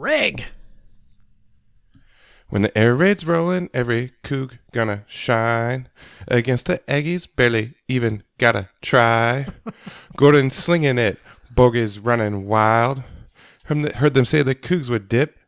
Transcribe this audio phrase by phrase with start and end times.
[0.00, 0.44] Craig.
[2.48, 5.88] When the air raid's rolling, every coug gonna shine.
[6.26, 9.46] Against the Aggies, barely even gotta try.
[10.16, 11.18] Gordon slinging it,
[11.54, 13.02] Borghi's running wild.
[13.64, 15.38] Heard them- Heard them say the Cougs would dip.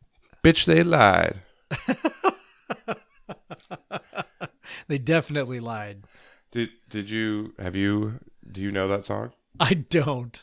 [0.44, 1.40] Bitch, they lied.
[4.88, 6.04] They definitely lied.
[6.50, 8.18] Did did you have you
[8.50, 9.32] do you know that song?
[9.60, 10.42] I don't.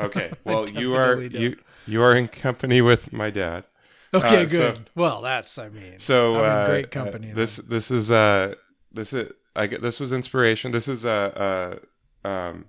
[0.00, 1.32] Okay, well you are don't.
[1.32, 1.56] you
[1.86, 3.64] you are in company with my dad.
[4.12, 4.90] Okay, Uh, so- good.
[4.94, 5.98] well, that's I mean.
[5.98, 7.32] So uh, great uh, company.
[7.32, 8.54] this this is uh
[8.92, 10.70] this is I get this was inspiration.
[10.72, 11.80] This is a
[12.24, 12.66] a um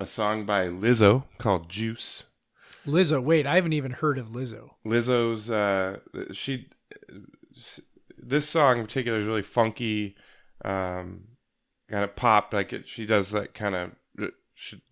[0.00, 2.24] a song by Lizzo called Juice.
[2.86, 3.22] Lizzo.
[3.22, 4.70] Wait, I haven't even heard of Lizzo.
[4.84, 6.00] Lizzo's uh
[6.32, 6.68] she
[8.18, 10.16] this song in particular is really funky
[10.64, 11.24] um
[11.88, 13.90] kind of pop like it, she does that kind of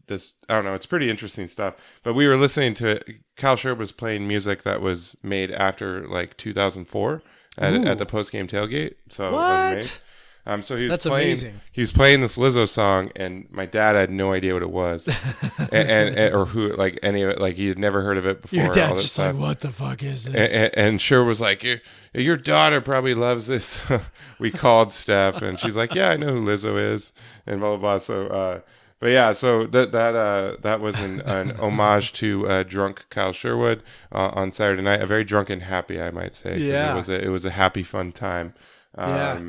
[0.07, 3.57] this I don't know it's pretty interesting stuff but we were listening to it Kyle
[3.57, 7.23] Sherb was playing music that was made after like 2004
[7.59, 7.85] at, Ooh.
[7.85, 9.85] at the post game tailgate so it wasn't made.
[9.85, 10.01] What?
[10.47, 11.27] Um, so he was That's playing.
[11.27, 11.61] amazing.
[11.71, 15.07] He was playing this Lizzo song, and my dad had no idea what it was,
[15.59, 17.39] and, and, and- or who like any of it.
[17.39, 18.57] Like he had never heard of it before.
[18.57, 19.35] Your all dad's just stuff.
[19.35, 20.53] like, what the fuck is this?
[20.53, 21.77] and, and Sher was like, your,
[22.15, 23.79] your daughter probably loves this.
[24.41, 27.13] we called Steph, and she's like, yeah, I know who Lizzo is,
[27.47, 27.99] and blah blah blah.
[27.99, 28.61] So, uh,
[29.01, 33.33] but yeah, so that that uh, that was an, an homage to uh, drunk Kyle
[33.33, 35.01] Sherwood uh, on Saturday night.
[35.01, 36.59] A very drunk and happy, I might say.
[36.59, 36.93] Yeah.
[36.93, 38.55] it was a it was a happy, fun time.
[38.97, 39.41] Um, Yeah.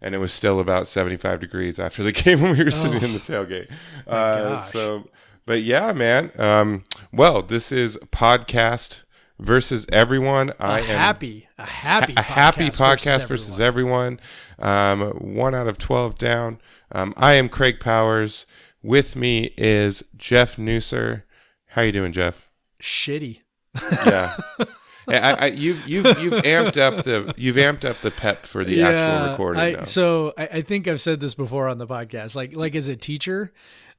[0.00, 3.04] And it was still about 75 degrees after the game when we were sitting Oh.
[3.06, 3.68] in the tailgate.
[4.06, 5.08] Uh, so,
[5.44, 6.30] but yeah, man.
[6.38, 9.02] Um, well, this is podcast
[9.40, 10.52] versus everyone.
[10.60, 14.20] I a am happy, a happy, a happy podcast podcast versus everyone.
[14.60, 15.00] Um,
[15.34, 16.60] one out of 12 down.
[16.92, 18.46] Um, I am Craig Powers.
[18.82, 21.22] With me is Jeff Nusser.
[21.68, 22.48] How you doing, Jeff?
[22.82, 23.40] Shitty.
[23.90, 24.36] Yeah.
[25.08, 28.82] I, I, you've you've you've amped up the you've amped up the pep for the
[28.82, 29.60] actual recording.
[29.60, 32.36] I, so I, I think I've said this before on the podcast.
[32.36, 33.52] Like like as a teacher,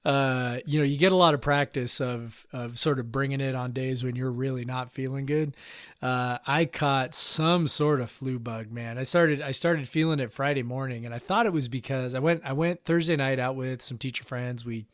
[0.06, 3.54] uh, you know, you get a lot of practice of of sort of bringing it
[3.54, 5.56] on days when you're really not feeling good.
[6.02, 8.98] Uh, I caught some sort of flu bug, man.
[8.98, 12.20] I started I started feeling it Friday morning, and I thought it was because I
[12.20, 14.64] went I went Thursday night out with some teacher friends.
[14.64, 14.86] We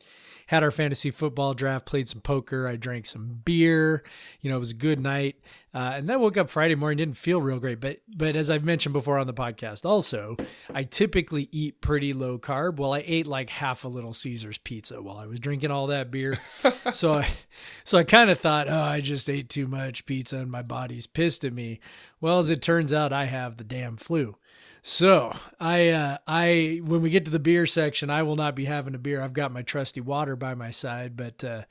[0.46, 2.66] had our fantasy football draft, played some poker.
[2.68, 4.04] I drank some beer.
[4.40, 5.36] You know, it was a good night.
[5.74, 7.80] Uh, and then woke up Friday morning, didn't feel real great.
[7.80, 10.36] But but as I've mentioned before on the podcast, also
[10.72, 12.78] I typically eat pretty low carb.
[12.78, 16.10] Well, I ate like half a Little Caesars pizza while I was drinking all that
[16.10, 16.38] beer.
[16.92, 17.28] so I
[17.84, 21.06] so I kind of thought, oh, I just ate too much pizza and my body's
[21.06, 21.80] pissed at me.
[22.20, 24.36] Well, as it turns out, I have the damn flu.
[24.88, 28.66] So I, uh, I, when we get to the beer section, I will not be
[28.66, 29.20] having a beer.
[29.20, 31.62] I've got my trusty water by my side, but, uh,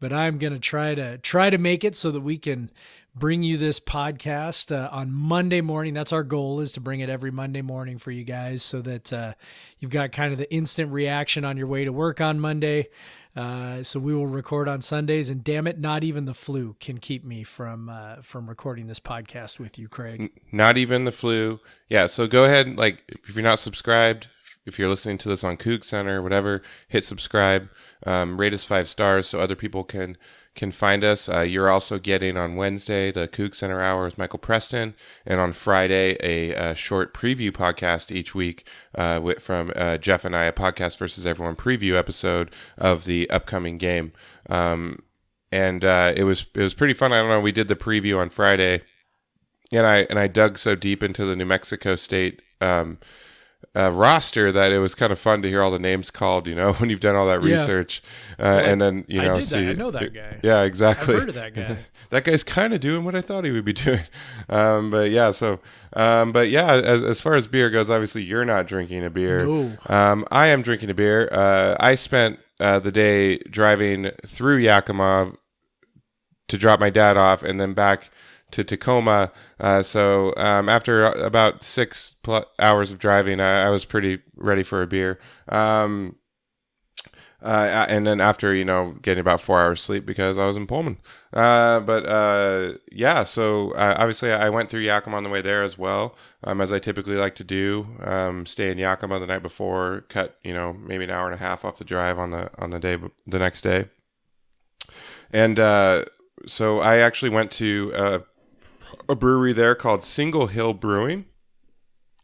[0.00, 2.72] but I'm gonna try to try to make it so that we can
[3.14, 5.94] bring you this podcast uh, on Monday morning.
[5.94, 9.12] That's our goal is to bring it every Monday morning for you guys, so that
[9.12, 9.34] uh,
[9.78, 12.88] you've got kind of the instant reaction on your way to work on Monday.
[13.36, 16.98] Uh, so we will record on Sundays, and damn it, not even the flu can
[16.98, 20.30] keep me from uh, from recording this podcast with you, Craig.
[20.52, 21.58] not even the flu.
[21.88, 24.28] Yeah, so go ahead, like if you're not subscribed,
[24.66, 27.68] if you're listening to this on CougCenter, whatever, hit subscribe,
[28.06, 30.16] um, rate us five stars so other people can
[30.54, 31.28] can find us.
[31.28, 34.94] Uh, you're also getting on Wednesday the CougCenter Hour with Michael Preston,
[35.26, 40.24] and on Friday a, a short preview podcast each week uh, with, from uh, Jeff
[40.24, 44.12] and I, a podcast versus everyone preview episode of the upcoming game.
[44.48, 45.02] Um,
[45.50, 47.12] and uh, it was it was pretty fun.
[47.12, 47.40] I don't know.
[47.40, 48.82] We did the preview on Friday
[49.72, 52.98] and I and I dug so deep into the New Mexico State um,
[53.76, 56.46] uh, roster that it was kind of fun to hear all the names called.
[56.46, 57.54] You know, when you've done all that Yeah.
[57.54, 58.02] research,
[58.38, 59.46] uh, and then you I know, did that.
[59.48, 60.38] see, I know that guy.
[60.42, 61.14] Yeah, exactly.
[61.14, 61.76] I've heard of that guy.
[62.10, 64.00] that guy's kind of doing what I thought he would be doing.
[64.48, 65.60] Um, but yeah, so
[65.94, 69.44] um, but yeah, as as far as beer goes, obviously you're not drinking a beer.
[69.46, 69.76] No.
[69.86, 71.28] Um, I am drinking a beer.
[71.32, 75.32] Uh, I spent uh, the day driving through Yakima
[76.48, 78.10] to drop my dad off and then back
[78.54, 79.32] to Tacoma.
[79.60, 82.14] Uh, so um, after about six
[82.58, 85.18] hours of driving, I, I was pretty ready for a beer.
[85.48, 86.16] Um,
[87.42, 90.66] uh, and then after you know getting about four hours sleep because I was in
[90.66, 90.96] Pullman.
[91.32, 95.62] Uh, but uh, yeah, so uh, obviously I went through Yakima on the way there
[95.62, 97.86] as well, um, as I typically like to do.
[98.00, 101.38] Um, stay in Yakima the night before, cut you know maybe an hour and a
[101.38, 102.96] half off the drive on the on the day
[103.26, 103.90] the next day.
[105.30, 106.06] And uh,
[106.46, 108.18] so I actually went to uh,
[109.08, 111.26] a brewery there called Single Hill Brewing.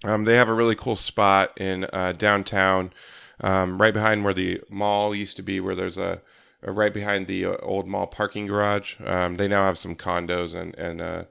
[0.05, 2.93] Um, they have a really cool spot in uh, downtown,
[3.41, 6.23] um, right behind where the mall used to be, where there's a,
[6.62, 8.97] a right behind the uh, old mall parking garage.
[9.05, 11.25] Um, they now have some condos and and uh,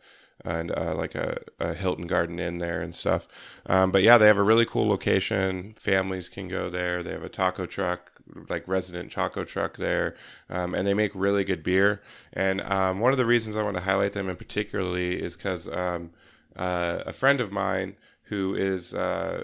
[0.45, 3.27] and uh, like a, a, Hilton Garden Inn there and stuff.
[3.65, 5.73] Um, but yeah, they have a really cool location.
[5.77, 7.03] Families can go there.
[7.03, 8.11] They have a taco truck,
[8.49, 10.15] like resident taco truck there,
[10.49, 12.01] um, and they make really good beer.
[12.33, 15.67] And um, one of the reasons I want to highlight them in particularly is because
[15.67, 16.11] um,
[16.55, 19.43] uh, a friend of mine who is uh,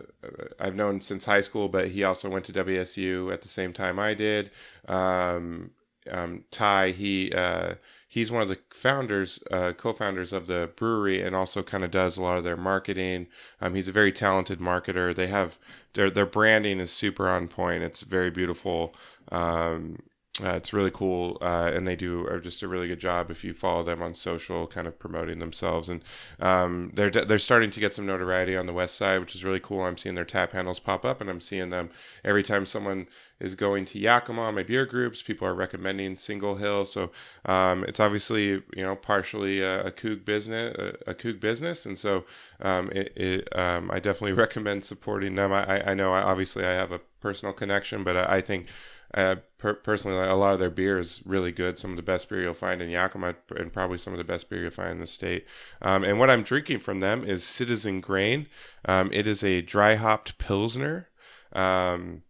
[0.60, 3.98] I've known since high school, but he also went to WSU at the same time
[3.98, 4.52] I did.
[4.88, 5.72] Um,
[6.12, 7.76] um, Ty, he uh,
[8.16, 12.16] he's one of the founders, uh, co-founders of the brewery, and also kind of does
[12.16, 13.28] a lot of their marketing.
[13.60, 15.14] Um, he's a very talented marketer.
[15.14, 15.60] They have
[15.96, 17.84] their their branding is super on point.
[17.84, 18.96] It's very beautiful.
[19.34, 20.02] Um,
[20.44, 23.44] uh, it's really cool, uh, and they do are just a really good job if
[23.44, 25.88] you follow them on social, kind of promoting themselves.
[25.88, 26.04] And
[26.42, 29.62] um, they're they're starting to get some notoriety on the west side, which is really
[29.62, 29.84] cool.
[29.84, 31.90] I'm seeing their tap handles pop up, and I'm seeing them
[32.26, 33.08] every time someone
[33.40, 35.22] is going to Yakima, my beer groups.
[35.22, 37.12] People are recommending Single Hill, so
[37.46, 40.76] um, it's obviously you know partially a, a business,
[41.08, 42.26] a, a business, and so
[42.62, 45.54] um, it, it um, I definitely recommend supporting them.
[45.54, 48.68] I, I know I, obviously I have a personal connection, but I, I think
[49.16, 51.78] uh, per- personally, a lot of their beer is really good.
[51.78, 54.50] Some of the best beer you'll find in Yakima, and probably some of the best
[54.50, 55.46] beer you'll find in the state.
[55.82, 58.48] Um, and what I'm drinking from them is Citizen Grain.
[58.84, 61.08] Um, it is a dry hopped pilsner.
[61.54, 62.24] Um,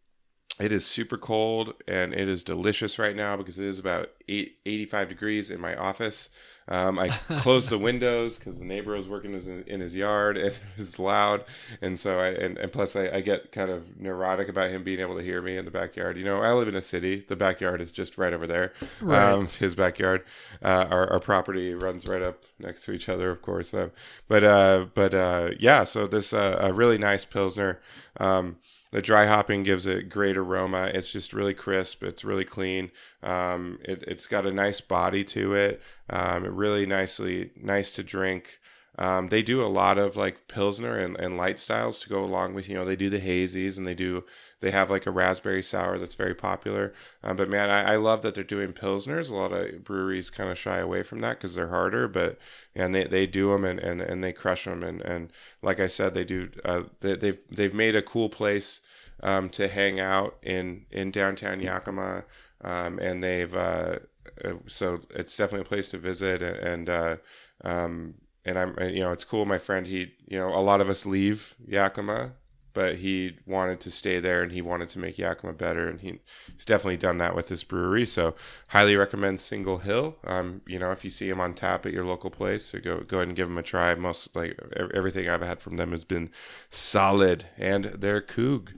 [0.60, 4.57] it is super cold and it is delicious right now because it is about eight,
[4.66, 6.30] 85 degrees in my office.
[6.68, 7.10] Um, I
[7.40, 9.34] closed the windows because the neighbor was working
[9.68, 11.44] in his yard and it was loud.
[11.81, 15.00] And so I, and, and plus I, I, get kind of neurotic about him being
[15.00, 16.18] able to hear me in the backyard.
[16.18, 17.25] You know, I live in a city.
[17.28, 18.74] The backyard is just right over there.
[19.02, 19.31] Right.
[19.31, 20.24] Um, his backyard,
[20.63, 23.74] uh, our, our property runs right up next to each other, of course.
[23.74, 23.92] Um,
[24.28, 27.81] but, uh, but, uh, yeah, so this, uh, a really nice Pilsner,
[28.19, 28.57] um,
[28.95, 30.86] the dry hopping gives it great aroma.
[30.86, 32.01] It's just really crisp.
[32.01, 32.92] It's really clean.
[33.21, 35.81] Um, it, has got a nice body to it.
[36.09, 38.62] Um, it really nicely nice to drink.
[38.97, 42.53] Um, they do a lot of like pilsner and, and light styles to go along
[42.53, 44.24] with you know they do the hazies and they do
[44.62, 46.94] they have like a raspberry sour that's very popular.
[47.24, 49.30] Um, but man, I, I, love that they're doing pilsners.
[49.30, 52.39] A lot of breweries kind of shy away from that because they're harder, but
[52.74, 54.81] and they, they do them and, and, and they crush them.
[54.81, 55.31] And, and
[55.62, 56.50] like I said, they do.
[56.63, 58.81] Uh, they, they've they've made a cool place
[59.21, 62.24] um, to hang out in in downtown Yakima,
[62.62, 64.00] um, and they've uh,
[64.44, 67.18] uh, so it's definitely a place to visit, and uh,
[67.63, 68.15] um,
[68.45, 69.45] and I'm you know it's cool.
[69.45, 72.33] My friend, he you know a lot of us leave Yakima,
[72.74, 76.19] but he wanted to stay there and he wanted to make Yakima better, and he,
[76.53, 78.06] he's definitely done that with his brewery.
[78.06, 78.36] So
[78.68, 80.18] highly recommend Single Hill.
[80.24, 83.00] Um, you know if you see him on tap at your local place, so go
[83.00, 83.95] go ahead and give him a try.
[83.95, 84.59] Most like
[84.94, 86.30] everything I've had from them has been
[86.69, 88.69] solid, and they're Coug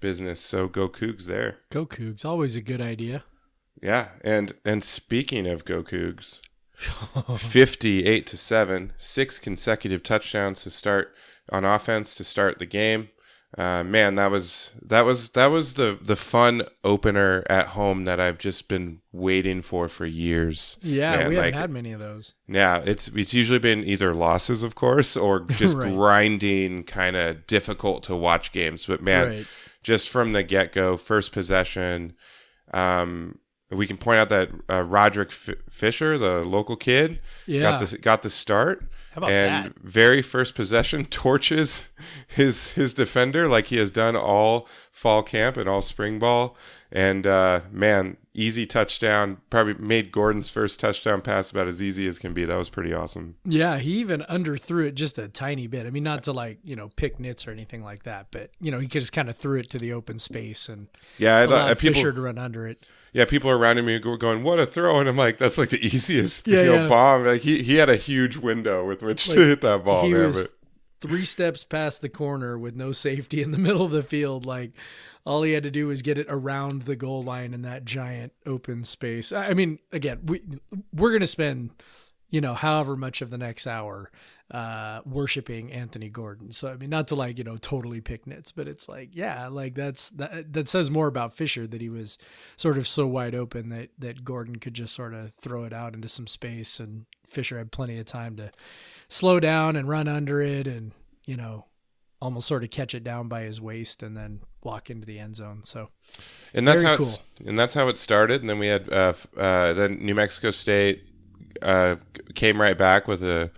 [0.00, 0.40] business.
[0.40, 1.58] So go Cougs there.
[1.70, 3.24] Go Cougs, always a good idea.
[3.82, 6.40] Yeah, and and speaking of go Cougs,
[7.38, 11.14] fifty-eight to seven, six consecutive touchdowns to start
[11.52, 13.08] on offense to start the game.
[13.58, 18.20] Uh, man, that was that was that was the the fun opener at home that
[18.20, 20.76] I've just been waiting for for years.
[20.82, 22.34] Yeah, man, we haven't had many of those.
[22.46, 25.92] Yeah, it's it's usually been either losses, of course, or just right.
[25.92, 28.86] grinding, kind of difficult to watch games.
[28.86, 29.46] But man, right
[29.82, 32.14] just from the get go, first possession.
[32.72, 33.38] Um,
[33.70, 37.60] we can point out that uh, Rodrick F- Fisher, the local kid, yeah.
[37.60, 38.84] got the got the start.
[39.16, 39.78] and that?
[39.80, 41.88] very first possession torches
[42.28, 46.56] his his defender like he has done all fall camp and all spring ball.
[46.92, 49.38] And uh, man, easy touchdown.
[49.48, 52.44] Probably made Gordon's first touchdown pass about as easy as can be.
[52.44, 53.36] That was pretty awesome.
[53.44, 55.86] Yeah, he even underthrew it just a tiny bit.
[55.86, 58.70] I mean, not to like you know pick nits or anything like that, but you
[58.70, 61.78] know he just kind of threw it to the open space and yeah, I allowed
[61.78, 62.88] people, Fisher to run under it.
[63.12, 65.84] Yeah, people around me were going, "What a throw!" And I'm like, "That's like the
[65.86, 66.88] easiest yeah, you know, yeah.
[66.88, 70.04] bomb." Like he he had a huge window with which like, to hit that ball.
[70.04, 70.54] He man, was but...
[71.00, 74.72] three steps past the corner with no safety in the middle of the field, like
[75.24, 78.32] all he had to do was get it around the goal line in that giant
[78.46, 79.32] open space.
[79.32, 80.42] I mean, again, we
[80.92, 81.70] we're gonna spend,
[82.30, 84.10] you know, however much of the next hour
[84.50, 86.50] uh worshiping Anthony Gordon.
[86.50, 89.46] So I mean not to like, you know, totally pick nits, but it's like, yeah,
[89.46, 92.18] like that's that that says more about Fisher that he was
[92.56, 95.94] sort of so wide open that that Gordon could just sort of throw it out
[95.94, 98.50] into some space and Fisher had plenty of time to
[99.10, 100.92] slow down and run under it and,
[101.26, 101.66] you know,
[102.22, 105.36] almost sort of catch it down by his waist and then walk into the end
[105.36, 105.62] zone.
[105.64, 105.88] So,
[106.54, 107.18] and that's how cool.
[107.44, 108.40] and that's how it started.
[108.40, 111.04] And then we had uh, uh, then New Mexico State
[111.60, 111.96] uh,
[112.34, 113.50] came right back with a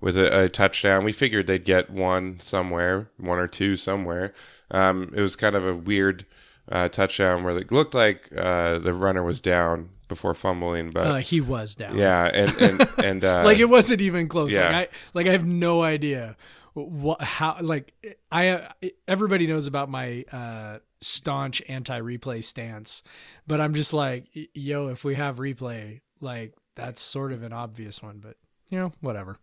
[0.00, 1.04] with a, a, touchdown.
[1.04, 4.34] We figured they'd get one somewhere, one or two somewhere.
[4.70, 6.26] Um, it was kind of a weird
[6.70, 11.16] uh, touchdown where it looked like uh, the runner was down before fumbling, but Uh,
[11.16, 11.96] he was down.
[11.98, 14.52] yeah, and and and uh, like it wasn't even close.
[14.52, 14.66] yeah.
[14.66, 16.36] Like I like I have no idea
[16.74, 17.92] what how like
[18.30, 18.68] I
[19.08, 23.02] everybody knows about my uh staunch anti-replay stance,
[23.46, 28.02] but I'm just like yo, if we have replay, like that's sort of an obvious
[28.02, 28.36] one, but
[28.70, 29.38] you know, whatever.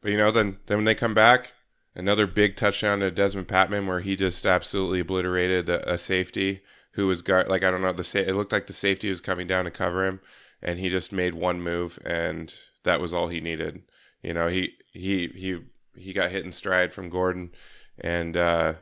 [0.00, 1.52] But you know, then then when they come back,
[1.94, 6.62] another big touchdown to Dezmon Patmon where he just absolutely obliterated a, a safety
[6.96, 9.20] who was guard like I don't know the sa- it looked like the safety was
[9.20, 10.20] coming down to cover him,
[10.60, 12.54] and he just made one move and
[12.86, 13.82] that was all he needed.
[14.22, 15.60] You know, he he he
[15.94, 17.52] he got hit in stride from Gordon,
[18.00, 18.74] and uh,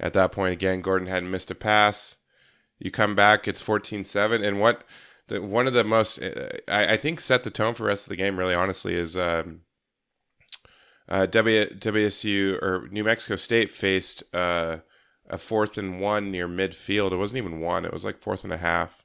[0.00, 2.18] at that point again, Gordon hadn't missed a pass.
[2.78, 4.82] You come back, it's 14-7, and what
[5.28, 8.06] the, one of the most uh, I, I think set the tone for the rest
[8.06, 8.38] of the game.
[8.38, 9.16] Really, honestly, is.
[9.16, 9.60] Um,
[11.08, 14.78] uh, w, WSU or New Mexico State faced uh,
[15.28, 17.12] a fourth and one near midfield.
[17.12, 19.04] It wasn't even one; it was like fourth and a half,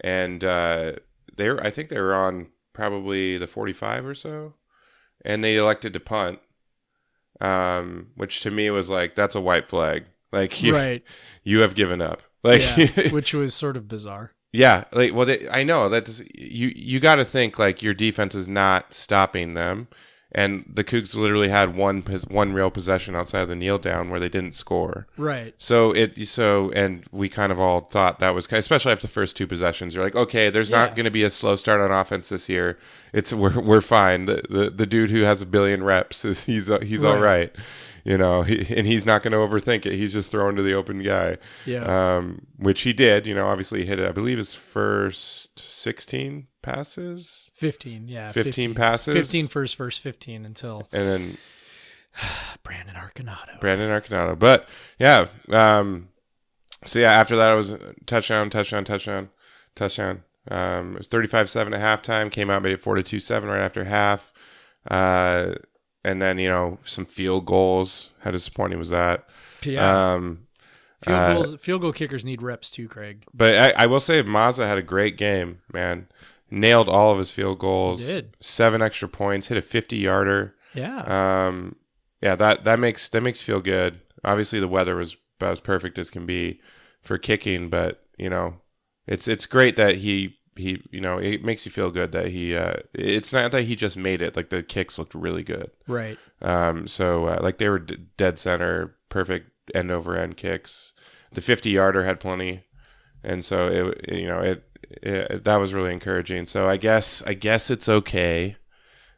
[0.00, 0.92] and uh,
[1.36, 1.60] they were.
[1.64, 4.54] I think they were on probably the forty-five or so,
[5.24, 6.38] and they elected to punt,
[7.40, 10.04] um, which to me was like that's a white flag.
[10.32, 11.02] Like you, right.
[11.42, 12.22] you have given up.
[12.44, 14.30] Like yeah, which was sort of bizarre.
[14.52, 18.36] yeah, like well, they, I know that you you got to think like your defense
[18.36, 19.88] is not stopping them,
[20.32, 24.20] and the Cougs literally had one one real possession outside of the kneel down where
[24.20, 25.06] they didn't score.
[25.16, 25.54] Right.
[25.56, 29.36] So it so and we kind of all thought that was especially after the first
[29.36, 29.94] two possessions.
[29.94, 30.80] You're like, okay, there's Yeah.
[30.80, 32.78] not going to be a slow start on offense this year.
[33.12, 34.26] It's we're we're fine.
[34.26, 37.54] The the, the dude who has a billion reps is he's he's all Right.
[38.08, 39.92] You know, he, and he's not going to overthink it.
[39.92, 41.36] He's just throwing to the open guy
[41.66, 41.82] Yeah.
[42.16, 43.26] um, which he did.
[43.26, 48.08] You know, obviously he hit, I believe, his first 16 passes, 15.
[48.08, 48.32] Yeah.
[48.32, 49.12] 15 passes.
[49.14, 51.38] 15 first, first 15 until and then
[52.62, 53.60] Brandon Arconado.
[53.60, 54.38] Brandon Arconado.
[54.38, 56.08] But yeah, um,
[56.86, 59.28] so yeah, after that it was touchdown, touchdown, touchdown,
[59.74, 60.22] touchdown.
[60.50, 62.30] Um, it was 35-7 at halftime.
[62.30, 64.32] Came out made it 42-7 right after half.
[64.90, 65.56] Uh,
[66.04, 68.10] and then you know some field goals.
[68.20, 69.26] How disappointing was that?
[69.62, 70.14] Yeah.
[70.14, 70.46] Um,
[71.02, 71.56] field uh, goals.
[71.56, 73.24] Field goal kickers need reps too, Craig.
[73.34, 76.08] But I, I will say Mazza had a great game, man.
[76.50, 78.06] Nailed all of his field goals.
[78.06, 78.36] He did.
[78.40, 80.54] Seven extra points, hit a 50 yarder.
[80.74, 81.46] Yeah.
[81.46, 81.76] Um,
[82.22, 84.00] yeah, that, that makes that makes feel good.
[84.24, 86.60] Obviously the weather was about as perfect as can be
[87.02, 88.54] for kicking, but you know,
[89.06, 92.54] it's it's great that he he you know, it makes you feel good that he
[92.56, 95.70] uh it's not that he just made it, like the kicks looked really good.
[95.86, 96.18] right.
[96.42, 100.94] Um, so uh, like they were d- dead center, perfect end over end kicks.
[101.32, 102.64] The 50 yarder had plenty,
[103.24, 104.64] and so it you know it,
[105.02, 106.46] it that was really encouraging.
[106.46, 108.56] So I guess I guess it's okay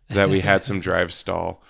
[0.09, 1.63] that we had some drive stall.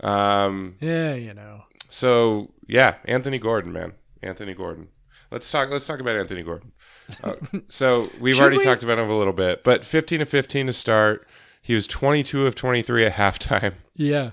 [0.00, 1.62] Um, Yeah, you know.
[1.88, 4.88] so yeah, Anthony Gordon, man, Anthony Gordon.
[5.30, 5.70] Let's talk.
[5.70, 6.72] Let's talk about Anthony Gordon.
[7.22, 7.34] Uh,
[7.68, 8.64] so we've already we?
[8.64, 11.26] talked about him a little bit, but 15 to 15 to start.
[11.60, 14.30] He was 22 of 23 at halftime Yeah.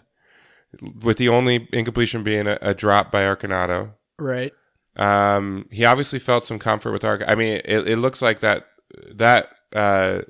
[1.02, 3.92] with the only incompletion being a, a drop by Arconado.
[4.20, 4.54] Right.
[4.98, 7.24] Um, he obviously felt some comfort with Arc.
[7.28, 8.68] I mean, it, it looks like that
[9.14, 10.22] that uh,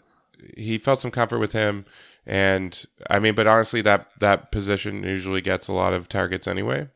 [0.56, 1.86] he felt some comfort with him,
[2.28, 6.90] and I mean, but honestly, that that position usually gets a lot of targets anyway.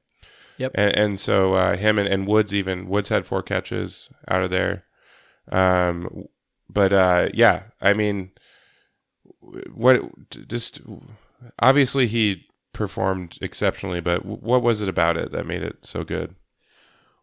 [0.57, 0.71] Yep.
[0.75, 4.51] And, and so uh, him and, and Woods even Woods had four catches out of
[4.51, 4.83] there.
[5.51, 6.25] Um,
[6.69, 8.31] but uh, yeah, I mean,
[9.73, 10.01] what
[10.47, 10.81] just
[11.59, 16.35] obviously he performed exceptionally, but what was it about it that made it so good?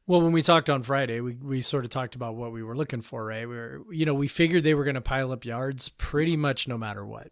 [0.07, 2.76] Well, when we talked on Friday, we, we sort of talked about what we were
[2.76, 3.49] looking for, right?
[3.49, 6.67] We were, you know, we figured they were going to pile up yards pretty much
[6.67, 7.29] no matter what.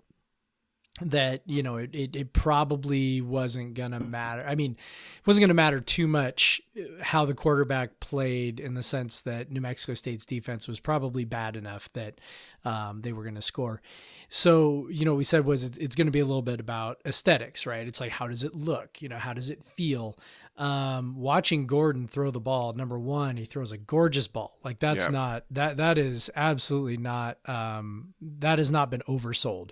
[1.02, 4.44] That, you know, it, it, it probably wasn't to matter.
[4.46, 8.82] I mean, it wasn't to matter too much uh, how the quarterback played in the
[8.82, 12.20] sense that New Mexico State's defense was probably bad enough that
[12.66, 13.80] um, they were to score.
[14.28, 17.64] So, you know, we said was it's, it's to be a little bit about aesthetics,
[17.64, 17.86] right?
[17.86, 19.00] It's like, how does it look?
[19.00, 20.18] You know, how does it feel?
[20.60, 24.58] Um, watching Gordon throw the ball, number one, he throws a gorgeous ball.
[24.62, 25.10] Like that's Yeah.
[25.12, 29.70] not that that is absolutely not um, that has not been oversold.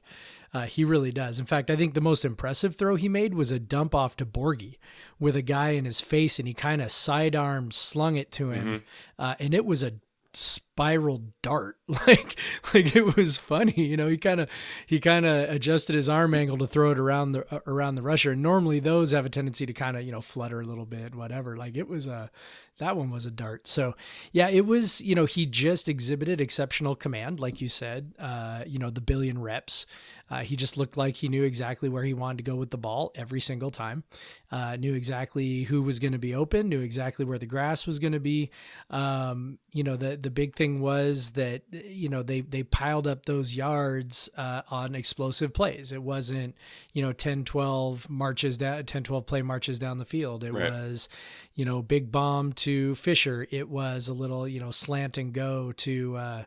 [0.55, 1.39] Uh, he really does.
[1.39, 4.25] In fact, I think the most impressive throw he made was a dump off to
[4.25, 4.79] Borghi
[5.21, 8.83] with a guy in his face, and he kind of sidearm slung it to him,
[9.19, 9.93] uh, and it was a
[10.35, 11.77] spiral dart.
[12.07, 12.39] Like
[12.73, 14.49] like it was funny you know he kind of
[14.87, 18.03] he kind of adjusted his arm angle to throw it around the uh, around the
[18.03, 18.33] rusher.
[18.33, 21.15] And normally those have a tendency to kind of you know flutter a little bit
[21.15, 21.57] whatever.
[21.57, 22.31] Like it was a
[22.79, 23.67] that one was a dart.
[23.67, 23.95] So
[24.33, 28.79] yeah it was you know he just exhibited exceptional command like you said uh you
[28.79, 29.87] know the billion reps
[30.31, 32.77] Uh, he just looked like he knew exactly where he wanted to go with the
[32.79, 34.05] ball every single time.
[34.51, 36.69] Uh, knew exactly who was going to be open.
[36.69, 38.51] Knew exactly where the grass was going to be.
[38.91, 43.27] Um, you know, the the big thing was that you know they they piled up
[43.27, 45.93] those yards uh, on explosive plays.
[45.93, 46.57] It wasn't
[46.93, 50.45] you know 10, 12 marches down, 10, 12 play marches down the field.
[50.45, 50.73] It Right.
[50.73, 51.09] was
[51.55, 53.47] you know big bomb to Fisher.
[53.51, 56.17] It was a little you know slant and go to.
[56.17, 56.43] Uh,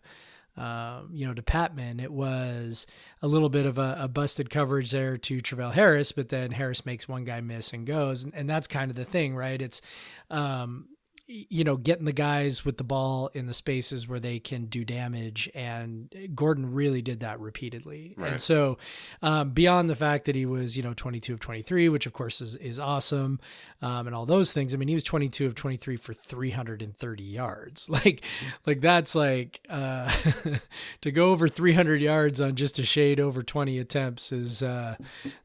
[0.58, 2.86] um, you know, to Patmon, it was
[3.22, 6.86] a little bit of a, a busted coverage there to Travell Harris, but then Harris
[6.86, 9.62] makes one guy miss and goes, and, and that's kind of the thing, right?
[9.62, 9.82] It's,
[10.30, 10.88] um,
[11.28, 14.84] you know, getting the guys with the ball in the spaces where they can do
[14.84, 18.14] damage, and Gordon really did that repeatedly.
[18.18, 18.32] Right.
[18.32, 18.78] And so,
[19.22, 22.42] um, beyond the fact that he was, you know, 22 of 23, which of course
[22.42, 23.40] is is awesome,
[23.82, 24.74] um, and all those things.
[24.74, 27.90] I mean, he was 22 of 23 for 330 yards.
[28.02, 28.24] Like,
[28.66, 30.12] like that's like uh,
[31.02, 34.96] to go over 300 yards on just a shade over 20 attempts is uh,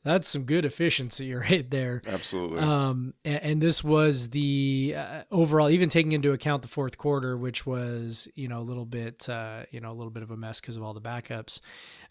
[0.05, 2.03] that's some good efficiency right there.
[2.07, 2.61] Absolutely.
[2.61, 7.37] Um, and, and this was the uh, overall, even taking into account the fourth quarter,
[7.37, 10.37] which was you know a little bit uh, you know a little bit of a
[10.37, 11.61] mess because of all the backups.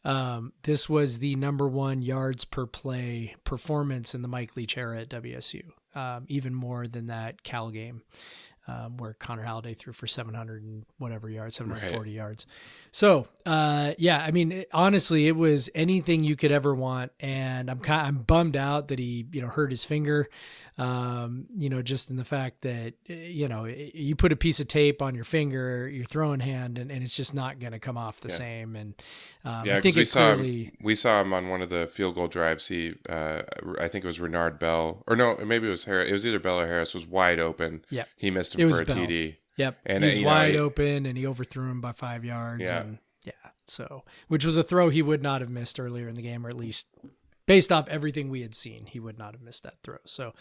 [0.04, 5.02] Um, this was the number one yards per play performance in the Mike Leach era
[5.02, 5.64] at WSU,
[5.96, 8.04] um, even more than that Cal game.
[8.68, 12.48] Um, where Connor Halliday threw for 700 and whatever yards, 740 yards.
[12.92, 17.70] So, uh, yeah, I mean, it- honestly, it was anything you could ever want, and
[17.70, 20.28] I'm kind, I'm bummed out that he, you know, hurt his finger.
[20.77, 24.60] Um, you know, just in the fact that uh, you know you put a piece
[24.60, 27.79] of tape on your finger, your throwing hand, and, and it's just not going to
[27.79, 28.36] come off the Yeah.
[28.36, 28.75] same.
[28.75, 28.94] And
[29.46, 30.77] um, yeah, I think because we it saw clearly, him.
[30.82, 32.67] We saw him on one of the field goal drives.
[32.67, 33.44] He, uh,
[33.79, 36.10] I think it was Renard Bell, or no, maybe it was Harris.
[36.10, 36.94] It was either Bell or Harris.
[36.94, 37.86] Was wide open.
[37.89, 38.03] Yeah.
[38.17, 38.98] he missed him was for a Bell.
[38.98, 39.38] TD.
[39.58, 42.25] Yep, And, he uh, was know, wide I- open, and he overthrew him by five
[42.25, 42.63] yards.
[42.63, 42.82] Yeah.
[42.82, 43.32] and yeah.
[43.67, 46.50] So, which was a throw he would not have missed earlier in the game, or
[46.50, 46.88] at least
[47.46, 49.98] based off everything we had seen, he would not have missed that throw.
[50.06, 50.34] So,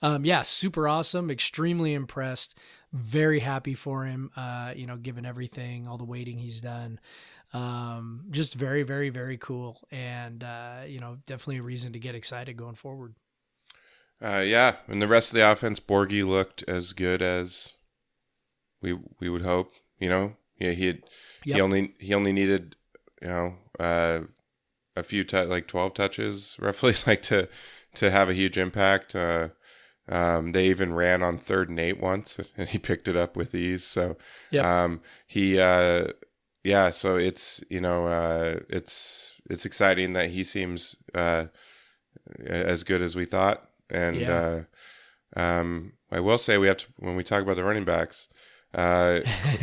[0.00, 1.30] um, yeah, super awesome.
[1.30, 2.56] Extremely impressed.
[2.92, 4.30] Very happy for him.
[4.36, 7.00] Uh, you know, given everything, all the waiting he's done.
[7.54, 12.14] Um, just very, very, very cool, and uh, you know, definitely a reason to get
[12.14, 13.14] excited going forward.
[14.24, 17.74] Uh, yeah, and the rest of the offense, Borghi looked as good as
[18.80, 19.72] we we would hope.
[19.98, 21.02] You know, yeah, he had,
[21.44, 21.54] Yep.
[21.56, 22.76] he only he only needed
[23.20, 24.20] you know uh,
[24.96, 27.48] a few tou like twelve touches roughly, like to
[27.94, 29.14] to have a huge impact.
[29.14, 29.48] Uh,
[30.08, 33.54] um, they even ran on third and eight once, and he picked it up with
[33.54, 33.84] ease.
[33.84, 34.16] So
[34.50, 34.64] Yep.
[34.64, 36.08] um, he uh,
[36.64, 41.46] yeah, so it's you know uh, it's it's exciting that he seems uh,
[42.46, 43.68] as good as we thought.
[43.90, 44.64] And Yeah.
[45.36, 48.28] uh, um, I will say we have to when we talk about the running backs.
[48.74, 49.20] Uh,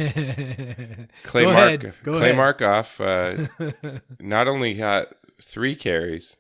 [1.24, 2.36] Clay Go Mark, Clay ahead.
[2.36, 6.38] Markoff, uh, not only got three carries,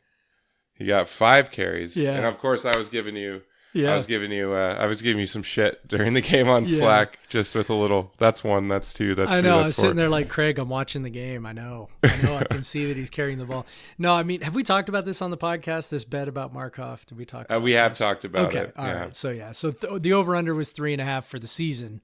[0.73, 1.97] he got five carries.
[1.97, 2.11] Yeah.
[2.13, 3.41] And of course, I was giving you,
[3.73, 6.49] yeah, I was giving you, uh, I was giving you some shit during the game
[6.49, 6.77] on Yeah.
[6.79, 8.13] Slack, just with a little.
[8.17, 8.67] That's one.
[8.67, 9.13] That's two.
[9.13, 9.55] That's I know.
[9.55, 9.83] I That's was four.
[9.83, 10.57] sitting there like Craig.
[10.57, 11.45] I'm watching the game.
[11.45, 11.89] I know.
[12.03, 12.37] I know.
[12.37, 13.65] I can see that he's carrying the ball.
[13.97, 15.89] No, I mean, have we talked about this on the podcast?
[15.89, 17.05] This bet about Markoff?
[17.05, 17.45] Did we talk?
[17.51, 17.99] Uh, we have this?
[17.99, 18.59] talked about okay.
[18.69, 18.73] it.
[18.75, 18.93] all right.
[18.93, 19.07] yeah.
[19.11, 19.51] So yeah.
[19.51, 22.01] So th- the over under was three and a half for the season,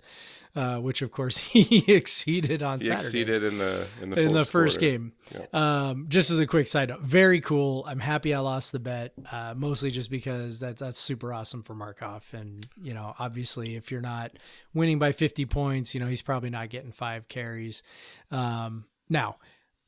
[0.56, 4.34] uh, which of course he exceeded on He Saturday exceeded in the in the in
[4.34, 4.92] the first quarter.
[4.92, 5.14] game.
[5.54, 7.84] Um, just as a quick side note, very cool.
[7.88, 11.76] I'm happy I lost the bet, uh, mostly just because that's that's super awesome for
[11.76, 12.34] Markoff.
[12.34, 14.32] And you know, obviously, if you're not
[14.74, 17.84] winning by 50 points, you know he's probably not getting five carries.
[18.32, 19.36] Um, now,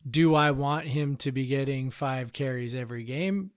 [0.09, 3.51] do I want him to be getting five carries every game?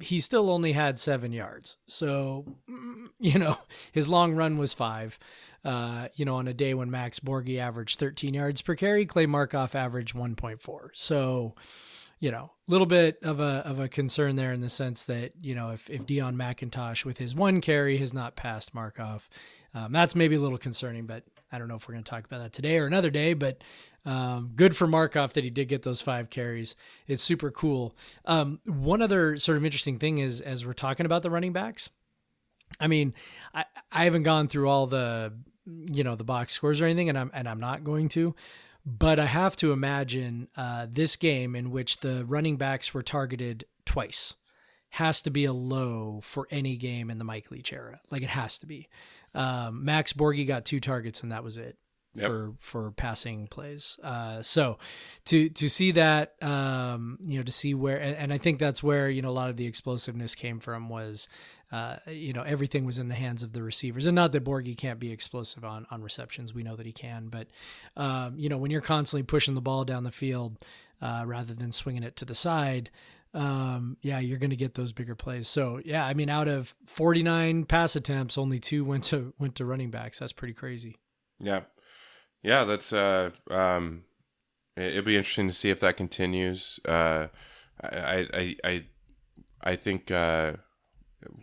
[0.00, 3.58] He still only had seven yards, so mm, you know
[3.92, 5.18] his long run was five.
[5.64, 9.26] Uh, you know, on a day when Max Borghi averaged 13 yards per carry, Clay
[9.26, 10.88] Markoff averaged 1.4.
[10.94, 11.54] So,
[12.18, 15.32] you know, a little bit of a of a concern there in the sense that
[15.40, 19.28] you know if if Deon McIntosh with his one carry has not passed Markoff,
[19.74, 21.06] um, that's maybe a little concerning.
[21.06, 23.34] But I don't know if we're going to talk about that today or another day.
[23.34, 23.62] But
[24.04, 26.76] um, good for Markoff that he did get those five carries.
[27.06, 27.94] It's super cool.
[28.24, 31.90] Um, one other sort of interesting thing is as we're talking about the running backs.
[32.78, 33.14] I mean,
[33.52, 35.32] I, I haven't gone through all the
[35.66, 38.34] you know the box scores or anything, and I'm and I'm not going to.
[38.86, 43.66] But I have to imagine uh, this game in which the running backs were targeted
[43.84, 44.34] twice
[44.94, 48.00] has to be a low for any game in the Mike Leach era.
[48.10, 48.88] Like it has to be.
[49.34, 51.78] Um, Max Borghi got two targets and that was it
[52.14, 52.26] Yep.
[52.26, 53.96] for for passing plays.
[54.02, 54.78] Uh, so
[55.26, 58.82] to to see that, um, you know, to see where, and, and I think that's
[58.82, 61.28] where you know a lot of the explosiveness came from was,
[61.72, 64.76] uh, you know, everything was in the hands of the receivers, and not that Borghi
[64.76, 66.52] can't be explosive on on receptions.
[66.52, 67.48] We know that he can, but
[67.96, 70.58] um, you know, when you're constantly pushing the ball down the field
[71.00, 72.90] uh, rather than swinging it to the side.
[73.32, 75.46] um, yeah, you're going to get those bigger plays.
[75.46, 79.64] So yeah, I mean, out of 49 pass attempts, only two went to went to
[79.64, 80.18] running backs.
[80.18, 80.96] That's pretty crazy.
[81.38, 81.60] Yeah,
[82.42, 84.04] yeah, that's uh, um,
[84.76, 86.80] it, will be interesting to see if that continues.
[86.84, 87.28] Uh,
[87.82, 88.84] I, I, I,
[89.62, 90.54] I think uh,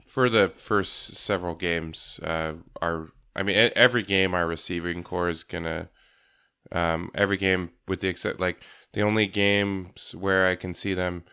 [0.06, 5.44] for the first several games, uh, our, I mean, every game our receiving core is
[5.44, 5.90] gonna,
[6.72, 8.62] um, every game with the except like
[8.94, 11.24] the only games where I can see them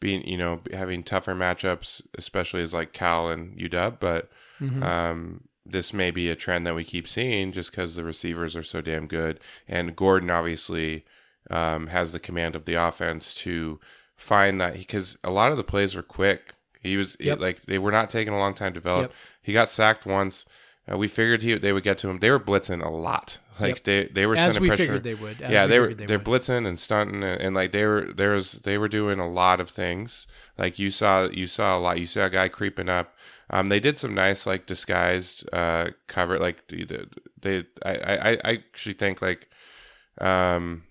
[0.00, 4.82] being, you know, having tougher matchups, especially is like Cal and UW, but mm-hmm.
[4.82, 8.62] um, this may be a trend that we keep seeing just because the receivers are
[8.62, 9.38] so damn good.
[9.68, 11.04] And Gordon obviously
[11.50, 13.78] um, has the command of the offense to
[14.16, 16.54] find that because a lot of the plays were quick.
[16.80, 17.38] He was yep.
[17.38, 19.02] he, like they were not taking a long time to develop.
[19.02, 19.12] Yep.
[19.42, 20.46] He got sacked once.
[20.90, 22.18] Uh, we figured he they would get to him.
[22.18, 23.38] They were blitzing a lot.
[23.60, 23.84] Like yep.
[23.84, 24.84] they they were as sending we pressure.
[24.84, 25.42] figured they would.
[25.42, 26.26] As yeah, they were they they're would.
[26.26, 29.60] blitzing and stunting and, and, like they were there was they were doing a lot
[29.60, 30.26] of things.
[30.56, 31.98] Like you saw you saw a lot.
[31.98, 33.14] You saw a guy creeping up.
[33.50, 36.38] Um, they did some nice like disguised uh cover.
[36.38, 36.86] Like they,
[37.40, 39.50] they I, I I actually think like
[40.18, 40.84] um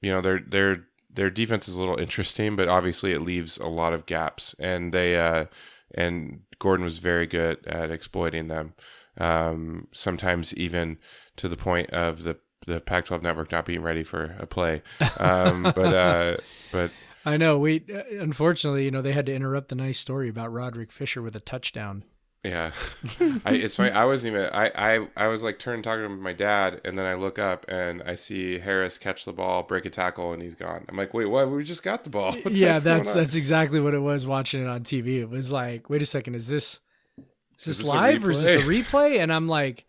[0.00, 3.66] you know their their their defense is a little interesting, but obviously it leaves a
[3.66, 5.46] lot of gaps, and they uh,
[5.94, 8.74] and Gordon was very good at exploiting them.
[9.18, 10.98] Um, sometimes even
[11.36, 14.82] to the point of the the Pac-12 network not being ready for a play.
[15.18, 16.36] Um, but uh,
[16.70, 16.90] but
[17.24, 20.52] I know we uh, unfortunately you know they had to interrupt the nice story about
[20.52, 22.04] Rodrick Fisher with a touchdown.
[22.42, 22.72] Yeah,
[23.44, 23.90] I, it's funny.
[23.90, 24.48] I wasn't even.
[24.50, 27.66] I, I I was like turning talking to my dad, and then I look up
[27.68, 30.86] and I see Harris catch the ball, break a tackle, and he's gone.
[30.88, 31.50] I'm like, wait, what?
[31.50, 32.32] We just got the ball.
[32.42, 34.26] What yeah, that's that's exactly what it was.
[34.26, 36.80] Watching it on TV, it was like, wait a second, is this
[37.18, 39.20] is this, is this live or is this a replay?
[39.22, 39.84] And I'm like,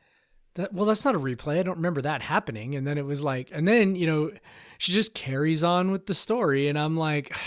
[0.56, 1.58] that well, that's not a replay.
[1.60, 2.76] I don't remember that happening.
[2.76, 4.32] And then it was like, and then you know,
[4.78, 7.34] she just carries on with the story, and I'm like.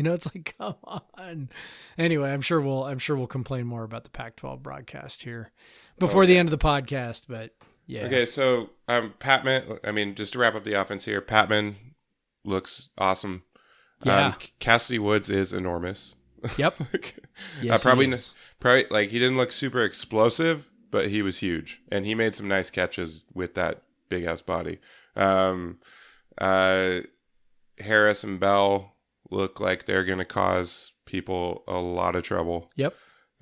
[0.00, 1.50] You know, it's like, come on.
[1.98, 5.52] Anyway, I'm sure we'll I'm sure we'll complain more about the Pac-12 broadcast here
[5.98, 6.32] before okay.
[6.32, 7.24] the end of the podcast.
[7.28, 7.54] But
[7.86, 8.06] yeah.
[8.06, 9.78] Okay, so um, Patmon.
[9.84, 11.74] I mean, just to wrap up the offense here, Patmon
[12.46, 13.42] looks awesome.
[14.02, 14.28] Yeah.
[14.28, 16.16] Um, Kassidy Woods is enormous.
[16.56, 16.76] Yep.
[17.62, 18.16] yes, uh, probably,
[18.58, 22.48] probably like he didn't look super explosive, but he was huge, and he made some
[22.48, 24.78] nice catches with that big ass body.
[25.14, 25.78] Um,
[26.38, 27.00] uh,
[27.78, 28.94] Harris and Bell
[29.30, 32.70] look like they're going to cause people a lot of trouble.
[32.76, 32.94] Yep.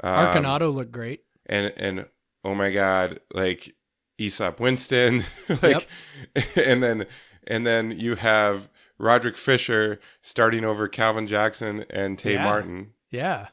[0.02, 1.24] Um, Arconado looked great.
[1.46, 2.06] And and
[2.44, 3.74] oh my god, like
[4.18, 5.24] Easop Winston,
[5.62, 5.88] like,
[6.34, 6.44] yep.
[6.66, 7.06] and then
[7.46, 8.68] and then you have
[9.00, 12.44] Rodrick Fisher starting over Calvin Jackson and Tay yeah.
[12.44, 12.90] Martin.
[13.10, 13.48] Yeah.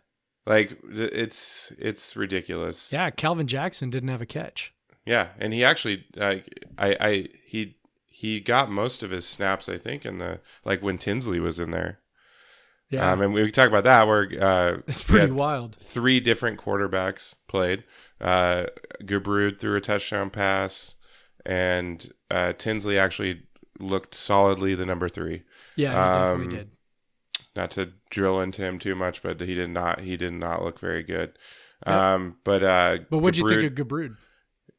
[0.46, 2.92] Like it's it's ridiculous.
[2.94, 4.76] Yeah, Calvin Jackson didn't have a catch.
[5.06, 6.38] Yeah, and he actually, uh,
[6.78, 10.98] I, I, he, he got most of his snaps, I think, in the like when
[10.98, 12.00] Tinsley was in there.
[12.90, 14.08] Yeah, um, and we can talk about that.
[14.08, 15.76] Where uh, it's pretty wild.
[15.76, 17.84] Three different quarterbacks played.
[18.22, 18.68] Uh,
[19.02, 20.96] Gubrud threw a touchdown pass,
[21.46, 23.44] and uh, Tinsley actually
[23.80, 25.44] looked solidly the number three.
[25.76, 26.76] Yeah, he um, definitely did.
[27.56, 30.02] Not to drill into him too much, but he did not.
[30.02, 31.38] He did not look very good.
[31.86, 34.18] Um, but uh, but what do you think of Gubrud?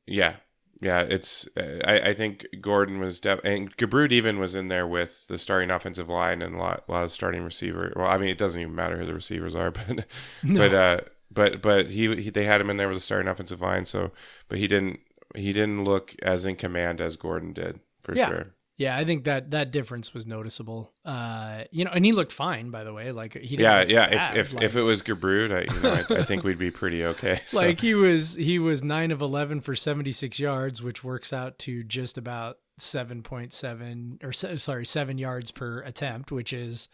[0.07, 0.37] Yeah,
[0.81, 1.49] yeah, it's.
[1.57, 5.71] I, I think Gordon was def- and Gubrud even was in there with the starting
[5.71, 7.93] offensive line and a lot, a lot of starting receiver.
[7.97, 10.07] Well, I mean, it doesn't even matter who the receivers are, but
[10.43, 10.61] no.
[10.61, 13.63] but uh, but but he, he they had him in there with the starting offensive
[13.63, 13.85] line.
[13.87, 14.11] So,
[14.49, 15.01] but he didn't
[15.35, 18.29] he didn't look as in command as Gordon did for yeah.
[18.29, 18.47] sure.
[18.79, 20.93] Yeah, I think that that difference was noticeable.
[21.03, 23.11] Uh, you know, and he looked fine, by the way.
[23.11, 24.11] Like he yeah, yeah.
[24.11, 24.37] Bad.
[24.37, 26.71] If if, like, if it was Gubrud, I you know I, I, think we'd be
[26.71, 27.41] pretty okay.
[27.47, 27.59] So.
[27.61, 31.59] Like he was he was nine of eleven for seventy six yards, which works out
[31.61, 36.91] to just about seven point seven or sorry seven yards per attempt, which is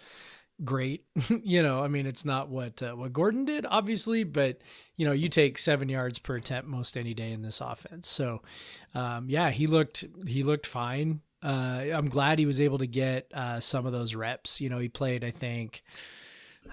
[0.64, 1.04] great.
[1.42, 4.58] you know, I mean, it's not what uh, what Gordon did, obviously, but
[4.96, 8.06] you know, you take seven yards per attempt most any day in this offense.
[8.06, 8.42] So,
[8.94, 13.30] um, yeah, he looked he looked fine uh, I'm glad he was able to get
[13.34, 14.60] uh, some of those reps.
[14.60, 15.82] You know, he played, I think,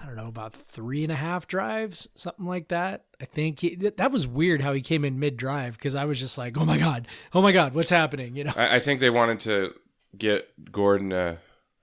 [0.00, 3.04] I don't know, about three and a half drives, something like that.
[3.20, 6.18] I think he, that was weird how he came in mid drive because I was
[6.18, 8.36] just like, oh my god, oh my god, what's happening?
[8.36, 9.74] You know, I, I think they wanted to
[10.16, 11.38] get Gordon a,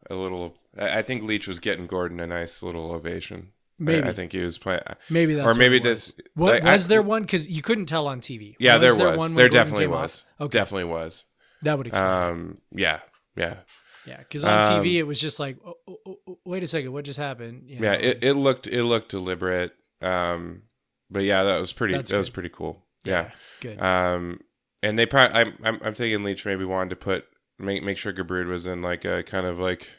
[0.10, 0.56] a little.
[0.78, 3.52] I think Leach was getting Gordon a nice little ovation.
[3.80, 4.82] Maybe I, I think he was playing.
[5.10, 6.14] Maybe that's or maybe this.
[6.34, 7.24] What like, was I, there one?
[7.24, 8.56] Because you couldn't tell on TV.
[8.60, 9.34] Yeah, was there was.
[9.34, 10.26] There, there definitely was.
[10.40, 10.58] Okay.
[10.58, 11.26] Definitely was.
[11.64, 12.10] That would explain.
[12.10, 13.00] Um, yeah,
[13.36, 13.56] yeah,
[14.06, 14.18] yeah.
[14.18, 17.06] Because on um, TV, it was just like, oh, oh, oh, wait a second, what
[17.06, 17.64] just happened?
[17.68, 17.92] You know?
[17.92, 19.74] Yeah, it, it looked it looked deliberate.
[20.02, 20.64] Um,
[21.10, 21.94] but yeah, that was pretty.
[21.96, 22.20] That's that good.
[22.20, 22.84] was pretty cool.
[23.04, 23.82] Yeah, yeah, good.
[23.82, 24.40] Um,
[24.84, 27.26] and they probably, I'm, I'm, I'm thinking Leach maybe wanted to put
[27.60, 29.90] make make sure Gubrud was in like a kind of like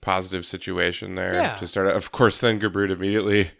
[0.00, 1.54] positive situation there Yeah.
[1.56, 1.86] to start.
[1.88, 3.52] Of course, then Gubrud immediately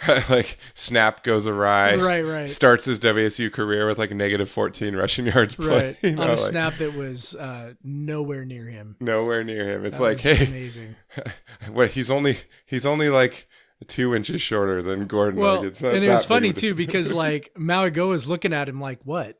[0.28, 1.96] like snap goes awry.
[1.96, 2.50] Right, right.
[2.50, 5.96] Starts his WSU career with like negative 14 rushing yards play.
[6.02, 6.10] Right.
[6.12, 8.96] you On a like, snap that was uh, nowhere near him.
[9.00, 9.84] Nowhere near him.
[9.84, 10.96] It's That like, hey, amazing.
[11.72, 11.90] what?
[11.90, 13.48] He's only he's only like
[13.86, 15.40] two inches shorter than Gordon.
[15.40, 19.00] Well, like, and it was funny too because like Mauigoa is looking at him like,
[19.04, 19.38] "What?"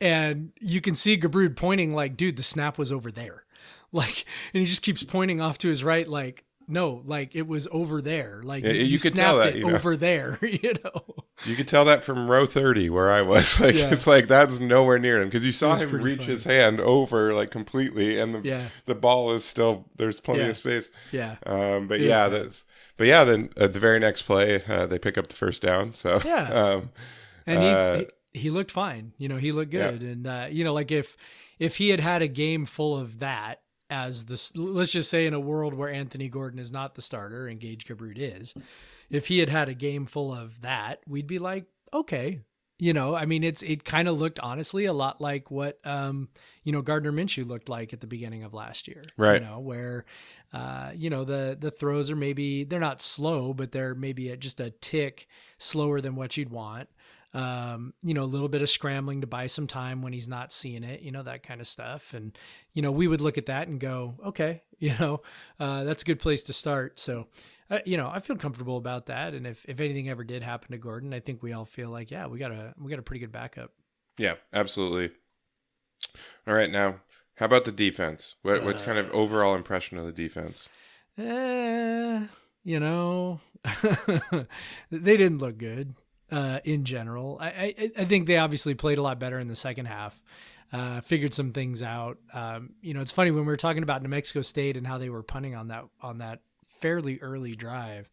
[0.00, 3.44] And you can see Gubrud pointing like, "Dude, the snap was over there."
[3.92, 7.68] Like, and he just keeps pointing off to his right, like, "No, like it was
[7.70, 8.40] over there.
[8.44, 9.74] Like you, you could tell snapped that, it you know.
[9.76, 11.02] over there." You know.
[11.44, 13.58] You could tell that from row 30 where I was.
[13.64, 13.90] Like, Yeah.
[13.90, 16.30] it's like that's nowhere near him because you saw him reach funny.
[16.32, 18.68] his hand over like completely, and the Yeah.
[18.86, 20.48] the ball is still there's plenty Yeah.
[20.48, 20.90] of space.
[21.12, 21.36] Yeah.
[21.44, 22.64] Um, but It yeah, that's
[22.96, 23.24] but yeah.
[23.24, 25.92] Then at the very next play, uh, they pick up the first down.
[25.94, 26.44] So Yeah.
[26.52, 26.90] um,
[27.46, 27.96] and he, Uh,
[28.32, 29.12] he he looked fine.
[29.18, 31.16] You know, he looked good, and uh, you know, like if
[31.58, 33.60] if he had had a game full of that
[33.94, 37.46] as this, let's just say in a world where Anthony Gordon is not the starter
[37.46, 38.54] and Gage Gubrud is,
[39.08, 42.40] if he had had a game full of that, we'd be like, okay.
[42.76, 46.28] You know, I mean, it's it kind of looked honestly a lot like what um,
[46.64, 49.40] you know Gardner Minshew looked like at the beginning of last year, Right.
[49.40, 50.04] You know, where
[50.52, 54.40] uh, you know the the throws are maybe they're not slow, but they're maybe at
[54.40, 56.88] just a tick slower than what you'd want
[57.34, 60.52] um, you know, a little bit of scrambling to buy some time when he's not
[60.52, 62.14] seeing it, you know, that kind of stuff.
[62.14, 62.36] And,
[62.72, 65.20] you know, we would look at that and go, okay, you know,
[65.58, 67.00] uh, that's a good place to start.
[67.00, 67.26] So,
[67.70, 69.34] uh, you know, I feel comfortable about that.
[69.34, 72.10] And if, if anything ever did happen to Gordon, I think we all feel like,
[72.10, 73.72] yeah, we got a, we got a pretty good backup.
[74.16, 75.10] yeah, absolutely.
[76.46, 77.00] All right, now
[77.36, 78.36] how about the defense?
[78.42, 80.68] What, what's kind of overall impression of the defense?
[81.18, 82.26] Eh,
[82.62, 83.40] you know,
[84.90, 85.94] they didn't look good
[86.30, 87.38] uh, in general.
[87.40, 90.22] I, I I think they obviously played a lot better in the second half.
[90.72, 92.18] Uh, figured some things out.
[92.32, 94.98] Um, you know, it's funny when we were talking about New Mexico State and how
[94.98, 98.10] they were punting on that on that fairly early drive.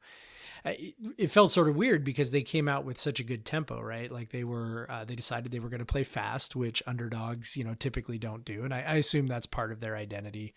[0.65, 3.81] It, it felt sort of weird because they came out with such a good tempo,
[3.81, 4.11] right?
[4.11, 7.63] Like they were, uh, they decided they were going to play fast, which underdogs, you
[7.63, 10.53] know, typically don't do, and I, I assume that's part of their identity.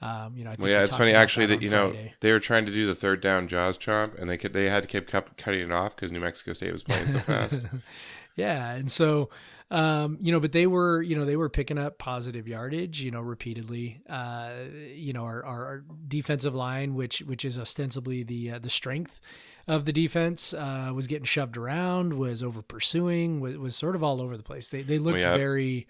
[0.00, 2.30] Um, you know, I think Well, yeah, it's funny actually that on you know they
[2.30, 4.88] were trying to do the third down jaws chomp, and they could they had to
[4.88, 7.66] keep cut, cutting it off because New Mexico State was playing so fast.
[8.36, 9.28] yeah, and so
[9.70, 13.10] um, you know, but they were, you know, they were picking up positive yardage, you
[13.10, 14.00] know, repeatedly.
[14.08, 14.50] Uh,
[14.94, 19.20] you know, our, our, our defensive line, which which is ostensibly the uh, the strength
[19.66, 24.02] of the defense, uh, was getting shoved around, was over pursuing, was, was sort of
[24.02, 24.68] all over the place.
[24.68, 25.36] They they looked yeah.
[25.36, 25.86] very.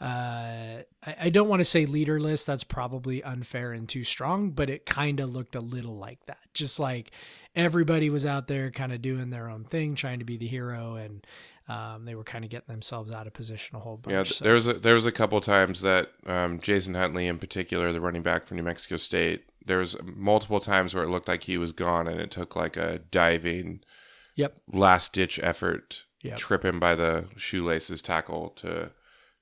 [0.00, 2.44] Uh, I, I don't want to say leaderless.
[2.44, 6.38] That's probably unfair and too strong, but it kind of looked a little like that.
[6.52, 7.12] Just like
[7.54, 10.94] everybody was out there kind of doing their own thing, trying to be the hero,
[10.96, 11.24] and
[11.70, 14.12] um, they were kind of getting themselves out of position a whole bunch.
[14.12, 17.38] Yeah, so- there was a, there was a couple times that um, Jason Huntley, in
[17.38, 21.28] particular, the running back from New Mexico State, there was multiple times where it looked
[21.28, 23.80] like he was gone, and it took like a diving,
[24.36, 24.56] Yep.
[24.72, 26.38] last ditch effort, Yep.
[26.38, 28.90] trip him by the shoelaces tackle to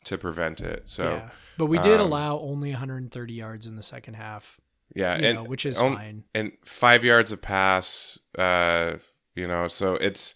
[0.04, 0.88] to prevent it.
[0.88, 1.30] So yeah.
[1.58, 4.60] But we did um, allow only 130 yards in the second half,
[4.94, 6.24] yeah, you and know, which is on- fine.
[6.34, 8.94] and five yards of pass, uh,
[9.34, 10.34] you know, so it's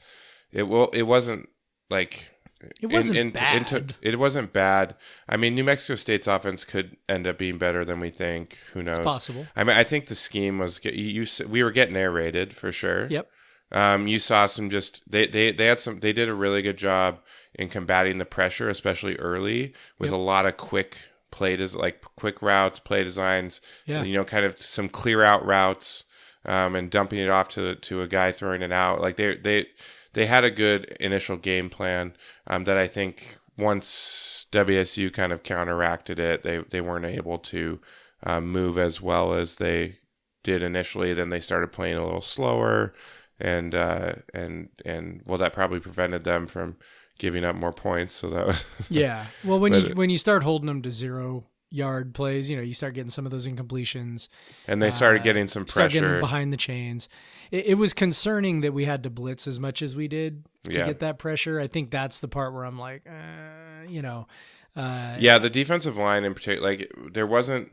[0.52, 1.48] it will it wasn't
[1.92, 2.32] like
[2.80, 3.56] It wasn't in- bad.
[3.72, 4.96] into- it wasn't bad.
[5.28, 8.58] I mean, New Mexico State's offense could end up being better than we think.
[8.72, 8.98] Who knows?
[8.98, 9.46] It's possible.
[9.54, 10.90] I mean, I think the scheme was you.
[11.22, 13.06] you we were getting air raided for sure.
[13.08, 13.28] Yep.
[13.72, 16.76] Um, you saw some just they they they had some they did a really good
[16.76, 17.20] job
[17.54, 20.18] in combating the pressure, especially early, with Yep.
[20.18, 20.98] a lot of quick
[21.30, 23.60] play des- like quick routes, play designs.
[23.86, 24.02] Yeah.
[24.04, 26.04] You know, kind of some clear out routes,
[26.44, 29.00] um, and dumping it off to to a guy throwing it out.
[29.00, 29.66] Like they they
[30.14, 32.14] they had a good initial game plan
[32.46, 37.80] um, that I think once WSU kind of counteracted it, they they weren't able to
[38.24, 39.96] um, move as well as they
[40.42, 41.12] did initially.
[41.14, 42.94] Then they started playing a little slower,
[43.40, 46.76] and uh, and and well, that probably prevented them from
[47.18, 48.14] giving up more points.
[48.14, 49.26] So that was Yeah.
[49.44, 52.74] Well, when you when you start holding them to zero yard plays, you know, you
[52.74, 54.28] start getting some of those incompletions.
[54.66, 56.20] and they started Uh, getting some Start getting pressure.
[56.20, 57.08] behind the chains.
[57.52, 60.72] It, it was concerning that we had to blitz as much as we did to
[60.78, 60.86] Yeah.
[60.86, 61.60] get that pressure.
[61.60, 64.26] I think that's the part where I'm like, uh, you know,
[64.74, 67.70] uh, Yeah, the defensive line in particular, like there wasn't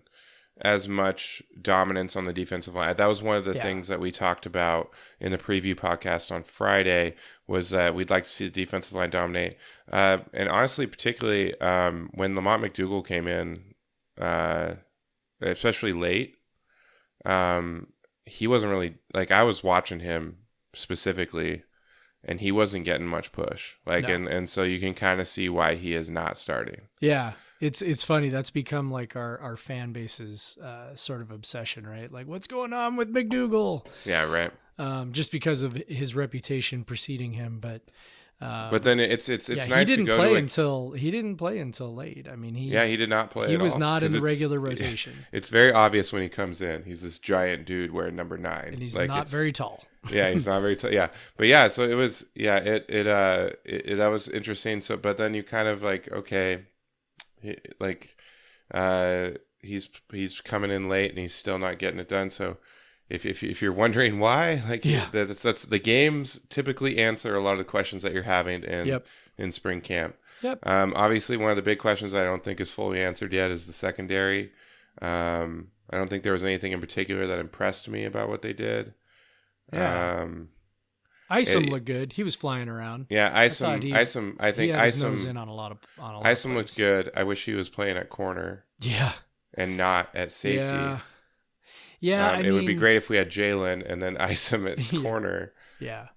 [0.61, 2.93] as much dominance on the defensive line.
[2.93, 3.63] That was one of the Yeah.
[3.63, 7.15] things that we talked about in the preview podcast on Friday.
[7.47, 9.57] Was that we'd like to see the defensive line dominate,
[9.89, 13.73] uh, and honestly, particularly um, when Lamonte McDougle came in,
[14.19, 14.73] uh,
[15.41, 16.35] especially late,
[17.25, 17.87] um,
[18.29, 20.37] he wasn't really like I was watching him
[20.73, 21.63] specifically.
[22.21, 24.13] And he wasn't getting much push, like, No.
[24.13, 26.81] and, and so you can kind of see why he is not starting.
[26.99, 27.33] yeah.
[27.61, 28.27] It's it's funny.
[28.29, 32.09] That's become like our our fan base's uh, sort of obsession, right?
[32.09, 33.85] Like, what's going on with McDougle?
[34.05, 34.51] Yeah, right.
[34.77, 37.81] Um, just because of his reputation preceding him, but.
[38.41, 41.12] Um, But then it's it's it's yeah, nice he didn't to go play until he
[41.12, 42.25] didn't play until late.
[42.32, 43.49] I mean, he yeah he did not play.
[43.49, 46.84] he was all, not in the regular rotation, It's very obvious when he comes in.
[46.84, 49.84] He's this giant dude wearing number nine, and he's Like, not very tall.
[50.12, 50.78] yeah, he's not very.
[50.78, 50.91] tall.
[50.93, 52.25] yeah, but yeah, so it was.
[52.34, 54.80] Yeah, it it uh it, it- that was interesting.
[54.80, 56.65] So, but then you kind of like okay,
[57.41, 58.15] he, like
[58.73, 62.30] uh he's he's coming in late and he's still not getting it done.
[62.30, 62.58] So.
[63.10, 65.08] If, if, if you're wondering why, like Yeah.
[65.12, 68.86] that's, that's the games typically answer a lot of the questions that you're having in
[68.88, 69.06] Yep.
[69.38, 70.15] in spring camp.
[70.41, 70.65] Yep.
[70.67, 73.65] Um, obviously, one of the big questions I don't think is fully answered yet is
[73.67, 74.52] the secondary.
[75.02, 78.54] Um, I don't think there was anything in particular that impressed me about what they
[78.54, 78.93] did.
[79.74, 80.22] Yeah.
[80.22, 80.50] Um,
[81.32, 82.13] Isom it- looked good.
[82.13, 83.06] He was flying around.
[83.10, 83.67] yeah, Isom.
[83.67, 84.38] thought he- Isom.
[84.39, 86.26] I think his nose in on a lot of on a lot.
[86.28, 87.12] Isom of looked good.
[87.15, 89.13] I wish he was playing at corner Yeah.
[89.56, 90.63] and not at safety.
[90.65, 91.00] Yeah.
[91.99, 92.31] Yeah.
[92.33, 95.01] Um, it would be great if we had Jalen and then Isom at Yeah.
[95.01, 95.53] corner.
[95.79, 96.07] Yeah.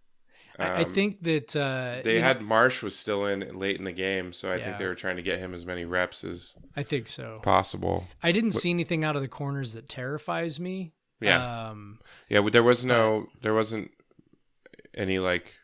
[0.58, 3.78] I, I Um, think that uh, they you know, had Marsh was still in late
[3.78, 4.64] in the game, so I Yeah.
[4.64, 7.40] think they were trying to get him as many reps as I think so.
[7.42, 8.06] possible.
[8.22, 10.92] I didn't see anything out of the corners that terrifies me.
[11.20, 11.68] Yeah.
[11.70, 13.90] Um, Yeah, but there was no, there wasn't
[14.94, 15.54] any like,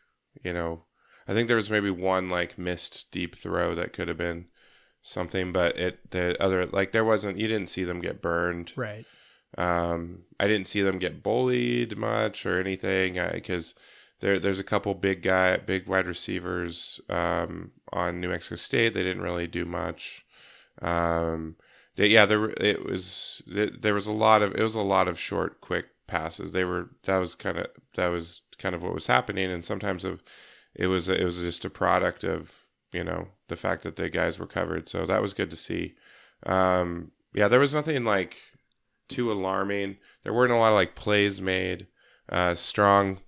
[0.43, 0.83] you know,
[1.27, 4.47] I think there was maybe one like missed deep throw that could have been
[5.01, 7.37] something, but it the other like there wasn't.
[7.37, 8.73] You didn't see them get burned.
[8.75, 9.05] right.
[9.57, 13.75] Um, I didn't see them get bullied much or anything because
[14.19, 18.93] there there's a couple big guy, big wide receivers um, on New Mexico State.
[18.93, 20.25] They didn't really do much.
[20.81, 21.55] Um,
[21.95, 23.41] they, yeah, there it was.
[23.47, 26.51] There was a lot of it was a lot of short, quick passes.
[26.51, 30.03] They were that was kind of that was kind of what was happening, and sometimes
[30.05, 30.21] of
[30.75, 32.53] it was it was just a product of
[32.91, 34.87] you know the fact that the guys were covered.
[34.87, 35.95] So that was good to see.
[36.45, 38.37] Um, yeah, there was nothing like
[39.09, 39.97] too alarming.
[40.23, 41.87] There weren't a lot of like plays made.
[42.29, 43.19] Uh, Strong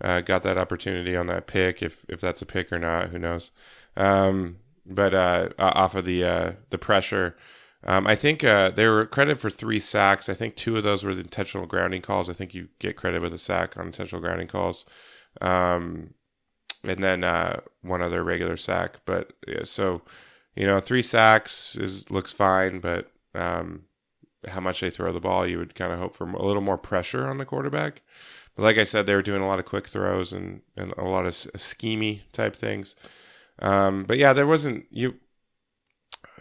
[0.00, 1.82] uh, got that opportunity on that pick.
[1.82, 3.50] If if that's a pick or not, who knows?
[3.96, 7.36] Um, but uh, off of the uh, the pressure,
[7.84, 10.28] um, I think uh, they were credited for three sacks.
[10.28, 12.28] I think two of those were the intentional grounding calls.
[12.28, 14.84] I think you get credit with a sack on intentional grounding calls,
[15.40, 16.14] um,
[16.84, 19.00] and then uh, one other regular sack.
[19.06, 20.02] But yeah, so
[20.54, 23.82] you know, three sacks is looks fine, but um,
[24.48, 26.78] how much they throw the ball, you would kind of hope for a little more
[26.78, 28.02] pressure on the quarterback.
[28.54, 31.04] But like I said, they were doing a lot of quick throws and, and a
[31.04, 32.94] lot of s- schemy type things.
[33.58, 35.16] Um, but yeah, there wasn't you.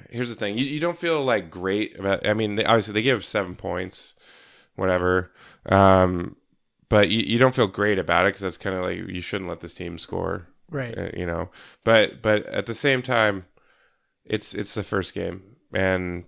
[0.10, 2.26] Here's the thing: you, you don't feel like great about.
[2.28, 4.16] I mean, they, obviously they gave seven points,
[4.76, 5.32] whatever.
[5.66, 6.36] Um,
[6.90, 9.50] but you, you don't feel great about it because that's kind of like you shouldn't
[9.50, 10.98] let this team score Right.
[10.98, 11.50] uh, you know
[11.84, 13.46] but but at the same time
[14.24, 16.26] it's it's the first game and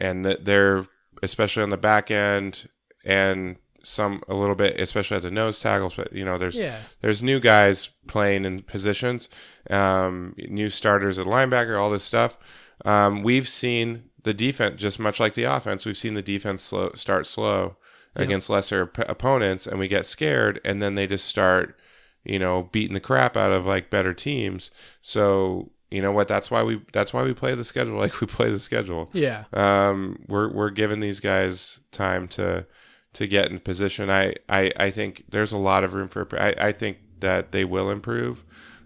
[0.00, 0.86] and they're
[1.22, 2.68] especially on the back end
[3.04, 6.80] and some a little bit especially at the nose tackles but you know there's Yeah.
[7.02, 9.28] there's new guys playing in positions
[9.70, 12.36] um new starters at linebacker all this stuff
[12.84, 16.90] um we've seen the defense just much like the offense we've seen the defense slow,
[16.94, 17.76] start slow
[18.16, 18.22] Yeah.
[18.24, 21.78] against lesser op- opponents and we get scared and then they just start
[22.24, 26.28] you know beating the crap out of like better teams so you know what?
[26.28, 29.10] That's why we that's why we play the schedule like we play the schedule.
[29.12, 29.44] Yeah.
[29.52, 32.66] um we're we're giving these guys time to
[33.14, 34.10] to get in position.
[34.10, 37.64] I i i think there's a lot of room for i i think that they
[37.64, 38.44] will improve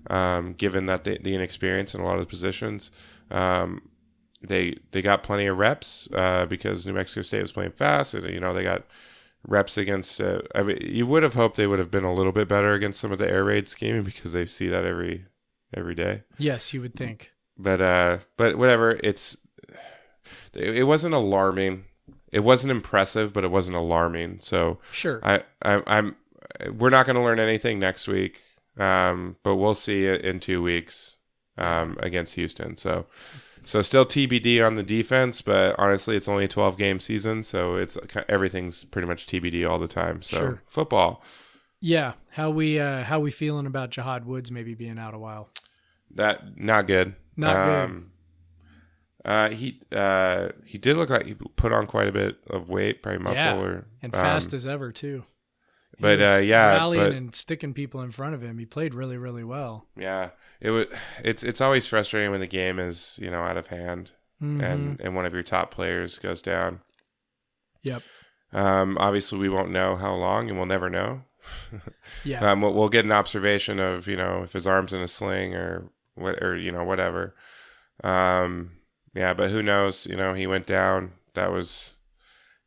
[0.09, 2.91] um given that the, the inexperience in a lot of the positions.
[3.31, 3.83] Um
[4.43, 8.27] they they got plenty of reps uh because new mexico state was playing fast and
[8.33, 8.85] you know they got
[9.47, 12.33] reps against uh, i mean you would have hoped they would have been a little
[12.33, 15.27] bit better against some of the air raid scheming because they see that every
[15.75, 16.23] every day.
[16.39, 17.31] Yes, you would think.
[17.59, 19.37] but uh but whatever it's
[20.55, 21.85] it, it wasn't alarming.
[22.33, 24.39] It wasn't impressive but it wasn't alarming.
[24.41, 25.21] So Sure.
[25.23, 26.17] i, I i'm
[26.77, 28.43] we're not going to learn anything next week.
[28.79, 31.17] Um but we'll see it in two weeks
[31.59, 32.77] um against houston.
[32.77, 33.07] So
[33.63, 37.43] so still tbd on the defense but honestly it's only a 12 game season.
[37.43, 40.23] So it's everything's pretty much tbd all the time.
[40.23, 40.63] So Sure.
[40.67, 41.23] football
[41.81, 42.13] yeah.
[42.31, 45.49] How we uh how we feeling about Jahad Woods maybe being out a while?
[46.15, 47.15] That not good.
[47.37, 49.31] Not um, good.
[49.31, 53.03] Uh, he uh, he did look like he put on quite a bit of weight,
[53.03, 55.25] probably muscle Yeah, or And um, fast as ever too.
[55.99, 58.59] He but, uh, yeah, rallying but- and sticking people in front of him.
[58.59, 59.87] He played really, really well.
[59.97, 60.31] Yeah,
[60.61, 60.87] it was.
[61.23, 64.63] It's it's always frustrating when the game is you know out of hand Mhm.
[64.63, 66.81] and and one of your top players goes down.
[67.83, 68.03] Yep.
[68.53, 71.23] Um, obviously, we won't know how long, and we'll never know.
[72.25, 72.51] Yeah.
[72.51, 75.55] Um, we'll, we'll get an observation of you know if his arm's in a sling
[75.55, 77.35] or what or you know whatever.
[78.05, 78.73] Um,
[79.15, 80.07] yeah, but who knows?
[80.07, 81.13] You know, he went down.
[81.35, 81.95] That was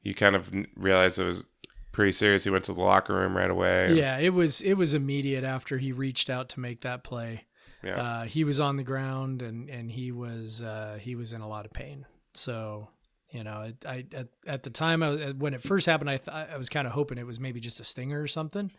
[0.01, 1.45] you kind of realized it was
[1.91, 2.43] pretty serious.
[2.43, 3.93] He went to the locker room right away.
[3.93, 7.45] Yeah, it was it was immediate after he reached out to make that play.
[7.83, 8.01] Yeah.
[8.01, 11.47] Uh, he was on the ground and and he was uh, he was in a
[11.47, 12.05] lot of pain.
[12.33, 12.89] So
[13.33, 16.55] you know, I at, at the time I, when it first happened, I th- I
[16.55, 18.71] was kind of hoping it was maybe just a stinger or something.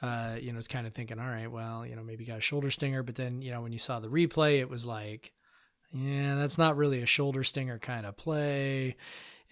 [0.00, 2.40] Uh, you know, it's kind of thinking, all right, well, you know, maybe got a
[2.40, 5.32] shoulder stinger, but then you know when you saw the replay, it was like,
[5.92, 8.96] yeah, that's not really a shoulder stinger kind of play.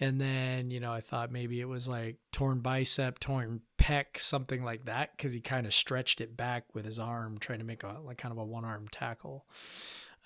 [0.01, 4.63] And then, you know, I thought maybe it was like torn bicep, torn pec, something
[4.63, 7.83] like that, because he kind of stretched it back with his arm, trying to make
[7.83, 9.45] a like kind of a one arm tackle.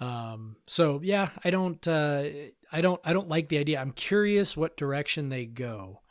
[0.03, 2.23] Um, so yeah, I don't, uh,
[2.71, 3.79] I don't, I don't like the idea.
[3.79, 6.01] I'm curious what direction they go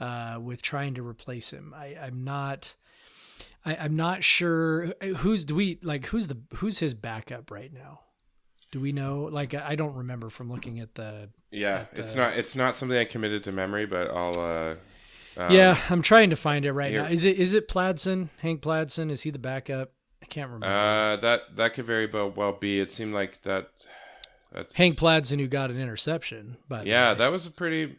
[0.00, 1.74] uh, with trying to replace him.
[1.76, 2.74] I, I'm not.
[3.64, 8.00] I, I'm not sure who's do we like who's the who's his backup right now.
[8.70, 9.28] Do we know?
[9.30, 12.76] Like I don't remember from looking at the Yeah, At, it's uh, not it's not
[12.76, 14.38] something I committed to memory, but I'll.
[14.38, 14.74] uh
[15.38, 17.08] um, yeah, I'm trying to find it right here- now.
[17.08, 18.28] Is it is it Pladson?
[18.40, 19.10] Hank Pladson?
[19.10, 19.90] Is he the backup?
[20.26, 20.66] I can't remember.
[20.66, 22.80] Uh, that that could very well be.
[22.80, 23.68] It seemed like that.
[24.52, 26.56] That's Hank Pladson who got an interception.
[26.68, 27.96] But Yeah, that was a pretty.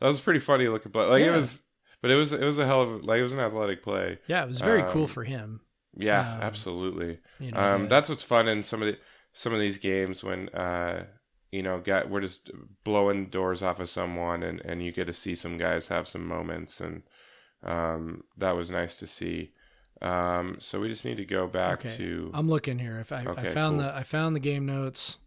[0.00, 1.06] That was a pretty funny looking play.
[1.06, 1.62] Like it was,
[2.02, 4.18] but it was it was a hell of like it was an athletic play.
[4.26, 5.60] yeah, it was very cool um, for him.
[5.96, 7.20] Yeah, Um, absolutely.
[7.38, 8.98] You know, Um, to- that's what's fun in some of the
[9.32, 11.04] some of these games when uh
[11.52, 12.50] you know got we're just
[12.82, 16.26] blowing doors off of someone and and you get to see some guys have some
[16.26, 17.02] moments and
[17.62, 19.52] um that was nice to see.
[20.04, 21.96] Um, so we just need to go back Okay.
[21.96, 22.98] to I'm looking here.
[23.00, 23.86] If I, I found cool.
[23.88, 25.18] the I found the game notes.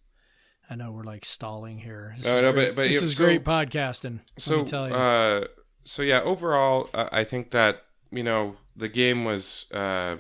[0.70, 2.14] I know we're like stalling here.
[2.18, 4.20] This No, is no, great, but- but this yeah, is so- great podcasting.
[4.38, 4.94] so let me tell you.
[4.94, 5.48] uh
[5.86, 10.18] so yeah overall uh, i think that you know the game was uh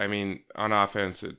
[0.00, 1.36] i mean on offense it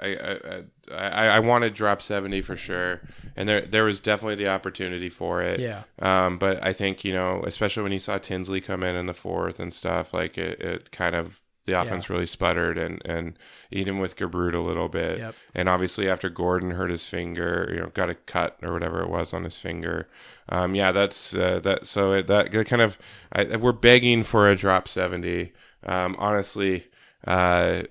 [0.00, 0.62] I, I
[0.94, 3.00] I I wanted drop seventy for sure,
[3.36, 5.60] and there there was definitely the opportunity for it.
[5.60, 9.06] yeah, Um, but I think you know, especially when you saw Tinsley come in in
[9.06, 13.38] the fourth and stuff, like it, it kind of the offense really sputtered, and and
[13.72, 15.34] even with Gubrud a little bit, Yep.
[15.54, 19.08] and obviously after Gordon hurt his finger, you know, got a cut or whatever it
[19.10, 20.08] was on his finger.
[20.48, 21.86] Um, yeah, that's uh, that.
[21.86, 22.98] So it, that that kind of
[23.32, 25.52] I, we're begging for a drop seventy.
[25.84, 26.86] Um, honestly,
[27.26, 27.82] uh,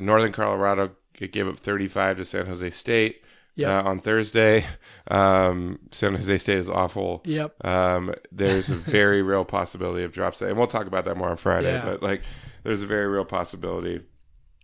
[0.00, 0.90] Northern Colorado
[1.28, 3.22] gave up thirty five to San Jose State.
[3.56, 3.68] Yep.
[3.68, 4.64] Uh, on Thursday,
[5.10, 7.20] um, San Jose State is awful.
[7.26, 7.54] yep.
[7.66, 11.28] Um, there's a very real possibility of drop set, and we'll talk about that more
[11.30, 11.72] on Friday.
[11.72, 11.84] Yeah.
[11.84, 12.22] But like,
[12.62, 14.00] there's a very real possibility.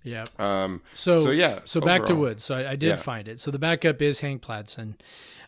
[0.04, 0.40] Yep.
[0.40, 2.14] Um, So, so yeah, so back to.
[2.14, 2.44] Woods.
[2.44, 2.96] So I, I did Yeah.
[2.96, 3.40] find it.
[3.40, 4.94] So the backup is Hank Pladson.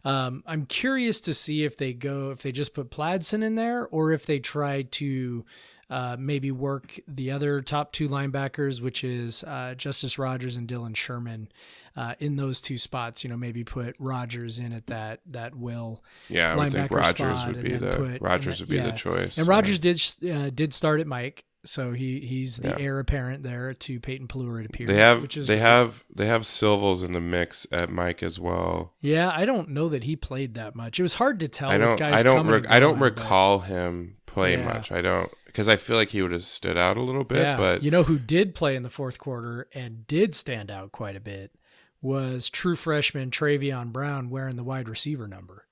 [0.04, 3.86] Um, I'm curious to see if they go if they just put Pladson in there
[3.92, 5.44] or if they try to
[5.90, 10.94] uh, maybe work the other top two linebackers, which is uh, Justus Rogers and Dillon
[10.94, 11.48] Sherman,
[11.96, 13.24] uh, in those two spots.
[13.24, 16.02] You know, maybe put Rogers in at that that will.
[16.28, 18.84] yeah, I would think Rogers would be the put- Rogers would be yeah.
[18.84, 19.38] the choice.
[19.38, 19.50] And yeah.
[19.52, 22.76] Rogers did uh, did start at Mike, so he he's the Yeah.
[22.78, 24.60] heir apparent there to Peyton Pelluer.
[24.60, 24.88] It appears.
[24.88, 28.38] They have which is they have they have Silvels in the mix at Mike as
[28.38, 28.92] well.
[29.00, 30.98] Yeah, I don't know that he played that much.
[31.00, 31.70] It was hard to tell.
[31.70, 34.66] I don't guys I don't rec- I don't going, but- recall him playing Yeah.
[34.74, 34.92] much.
[34.92, 37.38] I don't because I feel like he would have stood out a little bit.
[37.38, 40.92] Yeah, But you know who did play in the fourth quarter and did stand out
[40.92, 41.52] quite a bit
[42.00, 45.66] was true freshman Travion Brown wearing the wide receiver number.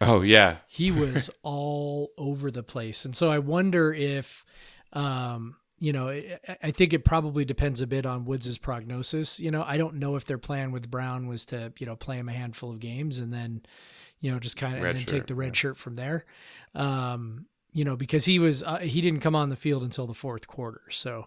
[0.00, 4.44] oh yeah, He was all over the place, and so I wonder if,
[4.92, 9.38] um, you know, I, think it probably depends a bit on Woods's prognosis.
[9.38, 12.16] You know, I don't know if their plan with Brown was to you know play
[12.16, 13.62] him a handful of games and then,
[14.20, 15.60] you know, just kind of and then shirt, take the red yeah.
[15.60, 16.24] shirt from there.
[16.74, 20.14] Um, you know, because he was uh, he didn't come on the field until the
[20.14, 21.26] fourth quarter, so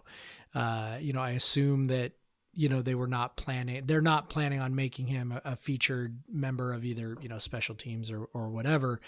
[0.54, 2.12] uh, you know, I assume that
[2.54, 6.18] you know they were not planning they're not planning on making him a, a featured
[6.28, 9.00] member of either you know special teams or or whatever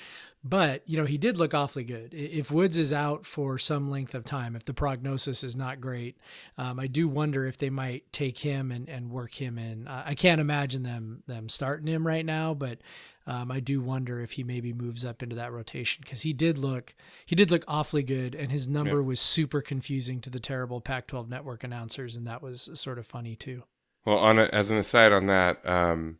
[0.42, 4.14] but you know he did look awfully good if woods is out for some length
[4.14, 6.16] of time if the prognosis is not great
[6.56, 10.02] um, i do wonder if they might take him and, and work him in uh,
[10.06, 12.78] i can't imagine them them starting him right now but
[13.26, 16.58] um, I do wonder if he maybe moves up into that rotation because he did
[16.58, 16.94] look
[17.26, 19.02] he did look awfully good, and his number Yeah.
[19.02, 23.36] was super confusing to the terrible Pac-12 network announcers, and that was sort of funny
[23.36, 23.64] too.
[24.04, 26.18] Well, on a, as an aside on that, um,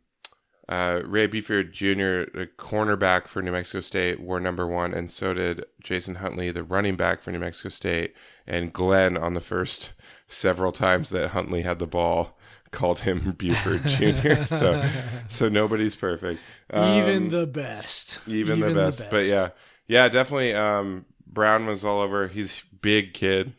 [0.69, 5.33] uh, Ray Buford Jr., the cornerback for New Mexico State, wore number one, and so
[5.33, 8.13] did Jason Huntley, the running back for New Mexico State,
[8.47, 9.93] and Glenn on the first
[10.27, 12.37] several times that Huntley had the ball
[12.71, 14.43] called him Buford Jr.
[14.45, 14.89] so,
[15.27, 16.39] so nobody's perfect.
[16.73, 19.09] even Um, the best, even, the, best.
[19.09, 19.49] But yeah,
[19.87, 20.53] yeah, definitely.
[20.53, 22.27] Um, Brown was all over.
[22.29, 23.53] He's big kid,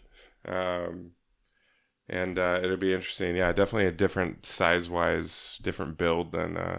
[0.46, 1.10] um,
[2.08, 3.36] and uh, it'll be interesting.
[3.36, 6.78] Yeah, definitely a different size wise, different build than uh,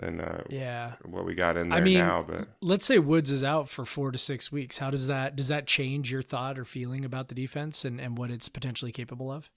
[0.00, 0.94] than uh, Yeah.
[1.04, 2.24] what we got in there I mean, now.
[2.26, 4.78] But let's say Woods is out for four to six weeks.
[4.78, 8.18] How does that does that change your thought or feeling about the defense and, and
[8.18, 9.50] what it's potentially capable of?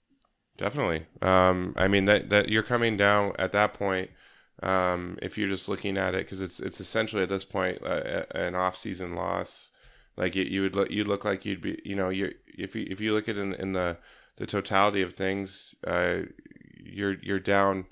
[0.56, 1.06] Definitely.
[1.20, 4.10] Um, I mean that that you're coming down at that point.
[4.62, 8.22] Um, if you're just looking at it, because it's it's essentially at this point uh,
[8.34, 9.70] an off-season loss.
[10.16, 12.86] Like you, you would look, you look like you'd be, you know, you if you
[12.88, 13.96] if you look at it in, in the
[14.36, 16.18] the totality of things, uh,
[16.76, 17.86] you're you're down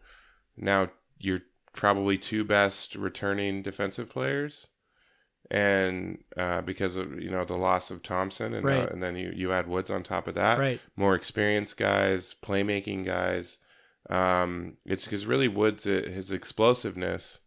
[0.56, 0.90] now.
[1.18, 1.42] You're
[1.72, 4.68] probably two best returning defensive players,
[5.50, 9.32] and uh, because of you know the loss of Thompson, and uh, and then you
[9.34, 10.80] you add Woods on top of that Right.
[10.96, 13.58] more experienced guys, playmaking guys.
[14.10, 17.40] Um, it's because really Woods, uh, his explosiveness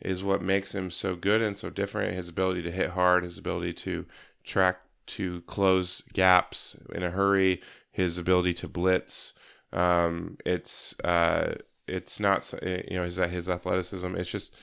[0.00, 2.14] is what makes him so good and so different.
[2.14, 4.06] His ability to hit hard, his ability to
[4.44, 7.60] track to close gaps in a hurry,
[7.90, 9.32] his ability to blitz.
[9.72, 11.54] Um, it's uh,
[11.88, 14.14] it's not uh, you know his his athleticism.
[14.16, 14.54] It's just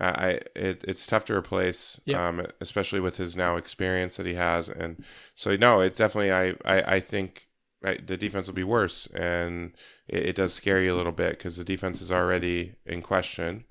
[0.00, 2.20] I I- it, it's tough to replace, Yep.
[2.20, 5.02] um, especially with his now experience that he has, and
[5.34, 7.48] so no, it's definitely I I, I think
[7.84, 9.72] I, the defense will be worse, and
[10.08, 13.64] it, it does scare you a little bit because the defense is already in question,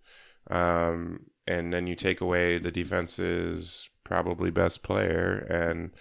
[0.49, 5.91] um, and then you take away the defense's probably best player, and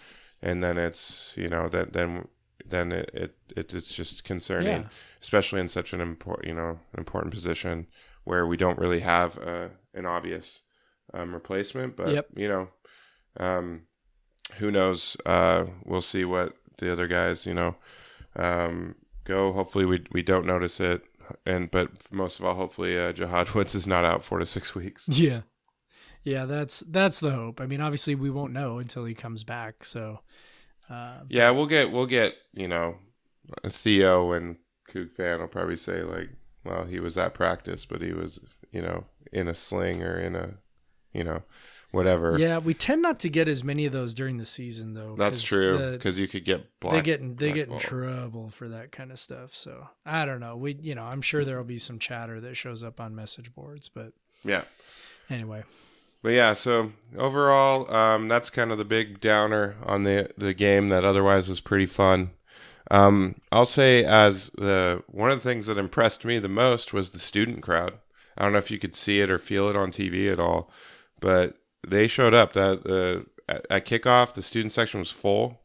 [0.43, 2.29] and then it's you know that then
[2.69, 4.89] then it, it, it it's just concerning Yeah.
[5.21, 7.87] especially in such an important you know important position
[8.25, 10.63] where we don't really have uh, an obvious
[11.15, 12.27] um, replacement but Yep.
[12.37, 12.69] you know
[13.39, 13.83] um,
[14.59, 17.77] who knows uh, we'll see what the other guys you know
[18.37, 18.95] um,
[19.25, 21.03] go hopefully we we don't notice it
[21.47, 24.75] and but most of all hopefully uh, Jahad Woods is not out four to six
[24.75, 25.43] weeks Yeah.
[26.25, 27.61] Yeah, that's that's the hope.
[27.61, 29.83] I mean, obviously we won't know until he comes back.
[29.85, 30.21] So
[30.91, 32.97] uh, yeah we'll get we'll get you know
[33.69, 34.57] Theo and
[34.91, 36.31] CougFan will probably say like
[36.65, 40.37] well he was at practice but he was you know in a sling or in
[40.37, 40.55] a
[41.13, 41.43] you know
[41.93, 45.15] whatever yeah, we tend not to get as many of those during the season though.
[45.17, 48.69] that's true because you could get black, they get in, they get in trouble for
[48.69, 49.55] that kind of stuff.
[49.55, 50.57] So I don't know.
[50.57, 53.55] We you know I'm sure there will be some chatter that shows up on message
[53.55, 54.13] boards, but
[54.43, 54.63] yeah
[55.31, 55.63] anyway,
[56.23, 60.89] But yeah, so overall, um, that's kind of the big downer on the the game
[60.89, 62.31] that otherwise was pretty fun.
[62.91, 67.11] Um, I'll say as the one of the things that impressed me the most was
[67.11, 67.95] the student crowd.
[68.37, 70.71] I don't know if you could see it or feel it on TV at all,
[71.21, 72.53] but they showed up.
[72.53, 75.61] That the at, at kickoff, the student section was full,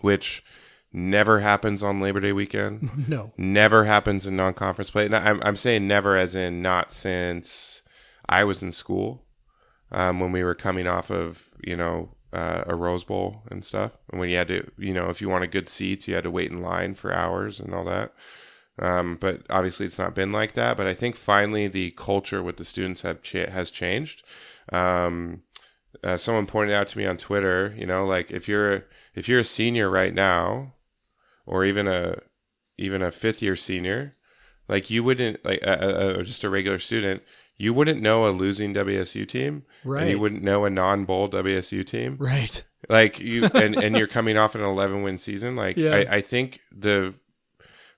[0.00, 0.44] which
[0.92, 3.32] never happens on Labor Day weekend no.
[3.36, 5.06] never happens in non-conference play.
[5.06, 7.82] And I'm I'm saying never as in not since
[8.28, 9.24] I was in school,
[9.92, 13.92] um, when we were coming off of you know uh, a Rose Bowl and stuff,
[14.10, 16.30] and when you had to you know if you wanted good seats, you had to
[16.30, 18.12] wait in line for hours and all that.
[18.80, 20.76] Um, but obviously, it's not been like that.
[20.76, 24.22] But I think finally the culture with the students have cha- has changed.
[24.72, 25.42] Um,
[26.04, 28.84] uh, someone pointed out to me on Twitter, you know, like if you're
[29.14, 30.74] if you're a senior right now,
[31.46, 32.20] or even a
[32.76, 34.14] even a fifth year senior,
[34.68, 37.22] like you wouldn't like just a regular student,
[37.58, 40.02] you wouldn't know a losing WSU team, right?
[40.02, 42.16] and you wouldn't know a non bowl WSU team.
[42.18, 42.64] Right.
[42.88, 45.56] Like you, and, and you're coming off an 11 win season.
[45.56, 45.96] Like Yeah.
[45.96, 47.14] I, I think the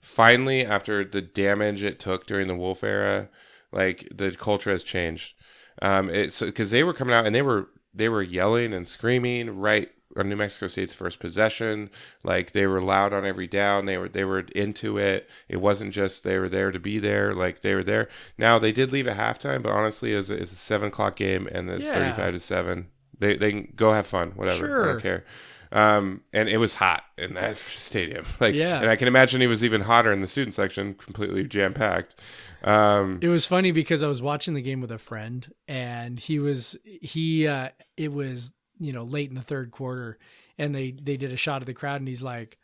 [0.01, 3.29] finally after the damage it took during the Wulff era,
[3.71, 5.35] like the culture has changed.
[5.83, 9.59] Um, it's because they were coming out and they were they were yelling and screaming
[9.59, 11.91] right New Mexico State's first possession.
[12.25, 13.87] Like they were loud on every down.
[13.87, 15.29] They were they were into it.
[15.49, 17.35] It wasn't just they were there to be there.
[17.35, 18.09] Like they were there.
[18.39, 21.47] Now they did leave at halftime, but honestly, it's a, it's a seven o'clock game
[21.53, 21.95] and it's Yeah.
[21.95, 22.89] thirty five to seven.
[23.19, 24.85] They they can go have fun, whatever.
[24.85, 25.25] I don't care.
[25.73, 28.25] Um, and it was hot in that stadium.
[28.41, 28.81] Like, Yeah.
[28.81, 32.17] and I can imagine it was even hotter in the student section, completely jam packed.
[32.65, 36.41] Um, It was funny because I was watching the game with a friend and he
[36.41, 38.51] was he uh it was,
[38.81, 40.19] you know, late in the third quarter
[40.61, 42.59] and they they did a shot of the crowd and he's like,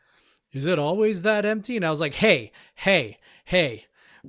[0.52, 3.86] "Is it always that empty?" And I was like, "Hey, hey, hey,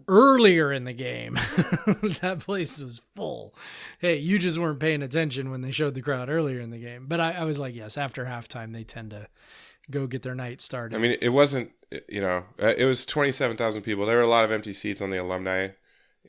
[0.08, 1.34] earlier in the game,
[2.22, 3.54] that place was full.
[4.00, 7.08] Hey, you just weren't paying attention when they showed the crowd earlier in the game."
[7.08, 9.28] But I, I was like, "Yes, after halftime they tend to
[9.92, 11.72] go get their night started." I mean, it wasn't,
[12.08, 14.06] you know, it was 27,000 people.
[14.06, 15.70] There were a lot of empty seats on the alumni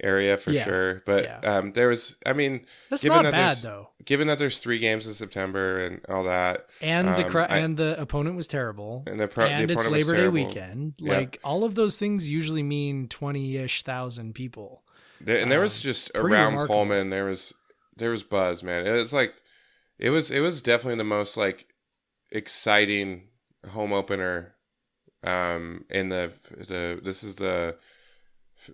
[0.02, 0.64] area for Yeah.
[0.64, 1.02] sure.
[1.06, 1.40] But Yeah.
[1.40, 3.90] um, there was, I mean, That's given not that bad though.
[4.04, 7.58] given that there's three games in September and all that, and the Um, cra- I-
[7.58, 10.94] and the opponent was terrible and the, pro- the and it's was labor day weekend
[10.98, 11.18] Yeah.
[11.18, 14.84] like all of those things usually mean 20ish thousand people
[15.20, 16.66] There, and there was Um, just around remarkable.
[16.76, 17.52] Pullman, there was
[17.96, 18.86] there was buzz, man.
[18.86, 19.34] It was like
[19.98, 21.66] it was it was definitely the most like
[22.30, 23.28] exciting
[23.70, 24.54] home opener
[25.24, 27.76] um in the the this is the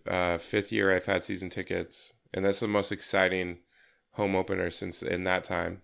[0.06, 3.58] uh fifth year I've had season tickets and that's the most exciting
[4.12, 5.82] home opener since in that time.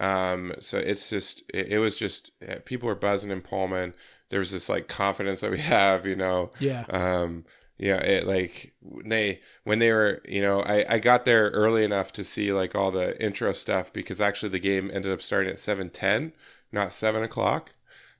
[0.00, 2.30] Um, so it's just it, it was just
[2.64, 3.94] people were buzzing in Pullman.
[4.30, 6.50] There was this like confidence that we have, you know.
[6.58, 6.84] Yeah.
[6.88, 7.44] Um,
[7.76, 8.72] yeah, it like
[9.04, 12.74] they when they were, you know, I I got there early enough to see like
[12.76, 16.32] all the intro stuff because actually the game ended up starting at seven ten,
[16.70, 17.72] not seven o'clock.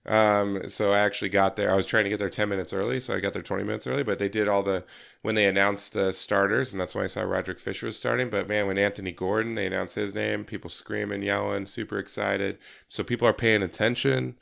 [0.07, 1.71] Um, so I actually got there.
[1.71, 3.87] I was trying to get there 10 minutes early, so I got there 20 minutes
[3.87, 4.85] early, but they did all the,
[5.23, 8.29] when they announced the starters, and that's why I saw Rodrick Fisher was starting.
[8.29, 12.59] But man, when Anthony Gordon, they announced his name, people screaming, yelling, super excited.
[12.89, 14.37] So people are paying attention.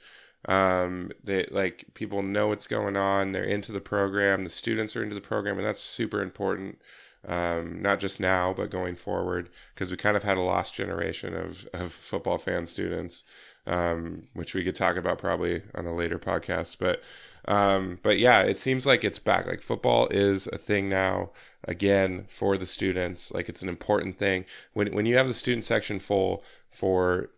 [0.46, 3.30] Um, they like people know what's going on.
[3.30, 4.42] They're into the program.
[4.42, 6.78] The students are into the program, and that's super important.
[7.24, 11.34] Um, not just now, but going forward, because we kind of had a lost generation
[11.36, 13.22] of, of football fan students
[13.66, 16.78] um, which we could talk about probably on a later podcast.
[16.78, 17.02] But
[17.46, 19.46] um, but yeah, it seems like it's back.
[19.46, 21.30] Like football is a thing now
[21.64, 23.32] again for the students.
[23.32, 24.44] Like it's an important thing.
[24.72, 27.30] When when you have the student section full for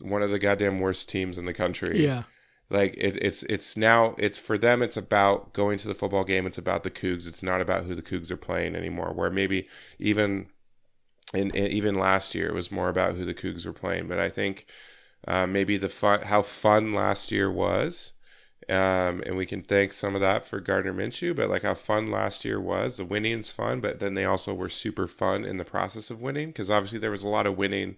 [0.00, 2.04] one of the goddamn worst teams in the country.
[2.04, 2.24] Yeah.
[2.70, 6.46] Like it, it's it's now it's for them it's about going to the football game.
[6.46, 7.26] It's about the Cougs.
[7.26, 9.12] It's not about who the Cougs are playing anymore.
[9.14, 9.68] Where maybe
[9.98, 10.48] even
[11.32, 14.06] in, in even last year it was more about who the Cougs were playing.
[14.06, 14.66] But I think
[15.26, 18.12] uh, maybe the fun, how fun last year was.
[18.68, 22.10] Um, and we can thank some of that for Gardner Minshew, but like how fun
[22.10, 22.98] last year was.
[22.98, 26.48] The winning's fun, but then they also were super fun in the process of winning
[26.48, 27.96] because obviously there was a lot of winning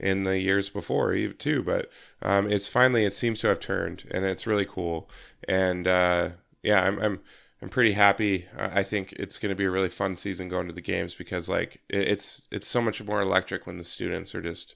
[0.00, 1.62] in the years before too.
[1.62, 1.90] But
[2.22, 5.10] um, it's finally it seems to have turned, and it's really cool.
[5.46, 6.30] And uh,
[6.62, 7.20] yeah, I'm I'm
[7.60, 8.46] I'm pretty happy.
[8.58, 11.48] I think it's going to be a really fun season going to the games because
[11.48, 14.74] like it's it's so much more electric when the students are just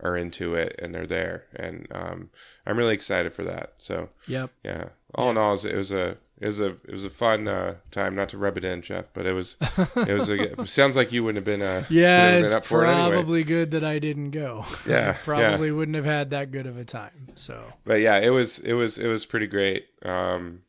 [0.00, 1.44] are into it and they're there.
[1.56, 2.30] And um,
[2.66, 3.74] i'm really excited for that.
[3.78, 4.50] So yep.
[4.64, 4.90] yeah.
[5.14, 5.30] All yeah.
[5.32, 8.14] in all it was a it was a it was a fun uh, time.
[8.14, 9.56] Not to rub it in jeff but it was
[9.96, 13.42] it was a it sounds like you wouldn't have been uh yeah it's probably it
[13.42, 13.42] anyway.
[13.42, 14.64] good that i didn't go.
[14.86, 15.74] Yeah probably yeah.
[15.74, 17.64] wouldn't have had that good of a time so.
[17.84, 19.86] But yeah it was it was it was pretty great.
[20.04, 20.62] Um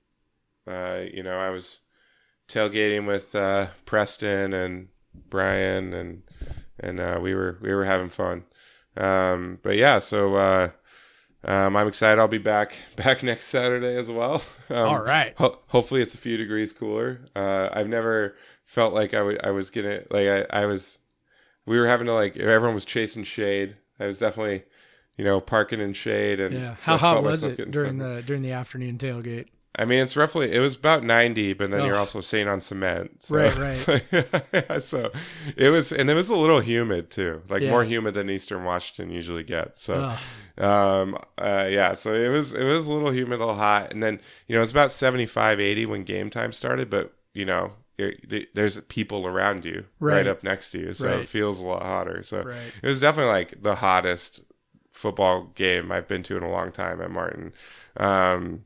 [0.68, 1.80] uh you know i was
[2.48, 4.90] tailgating with uh preston and
[5.30, 6.24] brian and
[6.80, 8.44] and uh we were we were having fun
[9.00, 10.70] um, but yeah, so uh,
[11.44, 12.20] um, I'm excited.
[12.20, 14.42] I'll be back back next Saturday as well.
[14.72, 15.34] Um, All right.
[15.40, 17.22] Ho- hopefully, it's a few degrees cooler.
[17.36, 18.36] Uh, I've never
[18.66, 21.00] felt like I, w- I was gonna like I, I was.
[21.66, 23.78] We were having to like everyone was chasing shade.
[24.00, 24.66] I was definitely,
[25.18, 26.76] you know, parking in shade and yeah.
[26.82, 29.48] How hot was it during the during the afternoon tailgate?
[29.76, 31.86] I mean, it's roughly it was about ninety, but then oh.
[31.86, 33.24] you're also sitting on cement.
[33.24, 33.76] So, right, right.
[33.76, 34.00] So,
[34.54, 35.12] yeah, so,
[35.56, 37.70] it was, and it was a little humid too, like yeah.
[37.70, 39.82] more humid than Eastern Washington usually gets.
[39.82, 40.16] So,
[40.58, 40.68] oh.
[40.68, 44.02] um, uh, yeah, so it was it was a little humid, a little hot, and
[44.02, 48.56] then you know it's about 75, 80 when game time started, but you know it,
[48.56, 50.18] there's people around you right.
[50.18, 50.28] right.
[50.28, 51.20] up next to you, so right.
[51.20, 52.24] it feels a lot hotter.
[52.24, 52.58] So right.
[52.82, 54.42] it was definitely like the hottest
[54.92, 57.54] football game I've been to in a long time at Martin.
[57.98, 58.66] Um,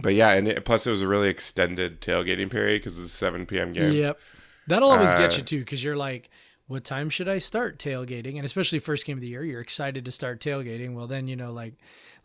[0.00, 3.16] but yeah, and it, plus it was a really extended tailgating period because it's a
[3.16, 3.72] 7 p.m.
[3.72, 3.92] game.
[3.92, 4.18] Yep,
[4.66, 6.30] that'll always uh, get you too because you're like,
[6.66, 8.36] what time should I start tailgating?
[8.36, 10.94] And especially first game of the year, you're excited to start tailgating.
[10.94, 11.74] Well, then you know, like,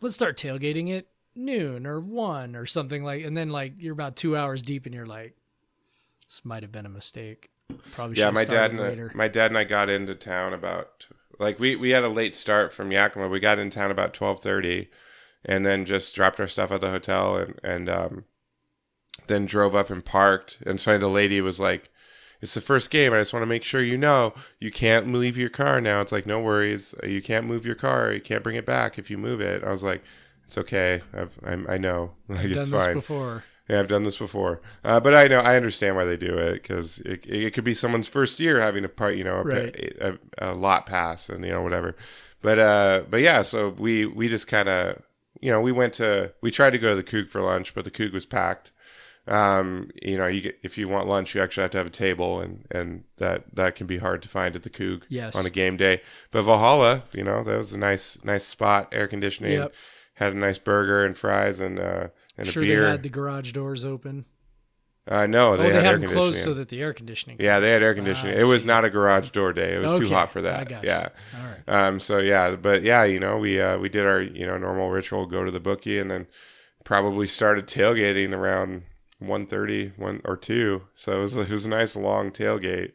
[0.00, 1.06] let's start tailgating at
[1.36, 4.94] noon or one or something like, and then like you're about two hours deep and
[4.94, 5.36] you're like,
[6.26, 7.50] this might have been a mistake.
[7.92, 8.30] Probably yeah.
[8.30, 9.10] My dad and later.
[9.14, 11.06] I, my dad and I got into town about
[11.38, 13.28] like we we had a late start from Yakima.
[13.28, 14.88] We got in town about twelve thirty
[15.44, 18.24] and then just dropped our stuff at the hotel and and um,
[19.26, 20.58] then drove up and parked.
[20.66, 21.90] And finally, the lady was like,
[22.40, 23.12] "It's the first game.
[23.12, 26.12] I just want to make sure you know you can't leave your car now." It's
[26.12, 26.94] like, "No worries.
[27.04, 28.12] You can't move your car.
[28.12, 30.02] You can't bring it back if you move it." I was like,
[30.44, 31.02] "It's okay.
[31.14, 32.12] I've, I'm, i know.
[32.28, 33.44] Like I've it's done fine." This before.
[33.68, 36.54] Yeah, I've done this before, uh, but I know I understand why they do it
[36.54, 39.76] because it, it could be someone's first year having a part, you know, a, right.
[39.76, 41.94] a, a, a lot pass and you know whatever.
[42.42, 45.00] But uh, but yeah, so we we just kind of
[45.40, 47.84] you know, we went to we tried to go to the Coug for lunch, but
[47.84, 48.72] the Coug was packed.
[49.26, 51.90] Um, you know, you get, if you want lunch, you actually have to have a
[51.90, 55.36] table, and and that that can be hard to find at the Coug yes.
[55.36, 56.02] on a game day.
[56.30, 59.74] But Valhalla, you know, that was a nice nice spot, air conditioning, yep.
[60.14, 62.82] had a nice burger and fries and uh and sure a beer.
[62.82, 64.24] They had the garage doors open.
[65.10, 67.36] Uh, no, they, oh, they had, had air them closed so that the air conditioning.
[67.40, 68.36] Yeah, they had air conditioning.
[68.36, 69.74] Ah, it was not a garage door day.
[69.74, 70.04] It was okay.
[70.04, 70.70] too hot for that.
[70.84, 71.08] Yeah.
[71.36, 71.86] All right.
[71.88, 71.98] Um.
[71.98, 75.26] So yeah, but yeah, you know, we uh, we did our you know normal ritual,
[75.26, 76.28] go to the bookie, and then
[76.84, 78.82] probably started tailgating around
[79.22, 80.82] 1.30, 1 or two.
[80.94, 82.92] So it was it was a nice long tailgate.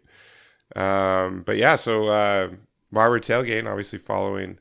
[0.74, 1.44] Um.
[1.46, 2.50] But yeah, so uh,
[2.92, 4.60] while we're tailgating, obviously following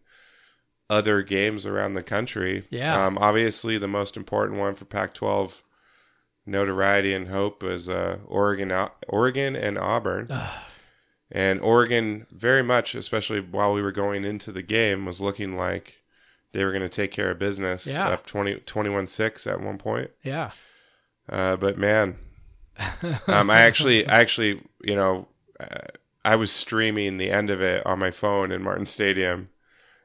[0.90, 2.66] other games around the country.
[2.70, 3.06] Yeah.
[3.06, 3.16] Um.
[3.18, 5.62] Obviously, the most important one for Pac-12
[6.46, 8.72] notoriety and hope was uh, Oregon,
[9.08, 10.28] Oregon and Auburn.
[11.30, 16.02] and Oregon very much, especially while we were going into the game, was looking like
[16.52, 17.86] they were going to take care of business.
[17.86, 18.08] Yeah.
[18.08, 20.10] Up 20, 21-6 at one point.
[20.22, 20.52] Yeah.
[21.28, 22.16] Uh, but man,
[23.26, 25.28] um, I actually, I actually, you know,
[25.58, 25.88] uh,
[26.24, 29.50] I was streaming the end of it on my phone in Martin Stadium.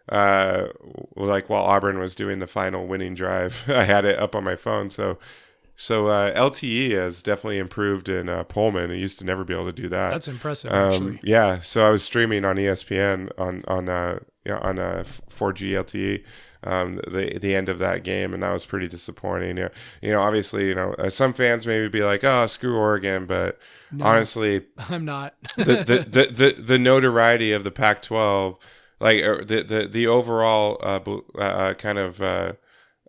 [0.07, 0.67] Uh,
[1.15, 4.55] like while Auburn was doing the final winning drive, I had it up on my
[4.55, 4.89] phone.
[4.89, 5.17] So,
[5.79, 8.91] so uh, LTE has definitely improved in uh, Pullman.
[8.91, 10.11] It used to never be able to do that.
[10.11, 11.19] That's impressive, Um, actually.
[11.23, 16.23] yeah, so I was streaming on ESPN on on uh yeah, on uh 4G LTE
[16.63, 19.57] um the the end of that game and that was pretty disappointing.
[19.57, 19.69] Yeah,
[20.01, 23.57] you know, obviously, you know, uh, some fans maybe be like, "Oh, screw Oregon," but
[23.91, 24.05] No.
[24.05, 25.35] honestly, I'm not.
[25.55, 28.57] the, the, the, the, the notoriety of the Pac-12,
[28.99, 30.99] like the, the, the overall uh,
[31.39, 32.53] uh, kind of uh,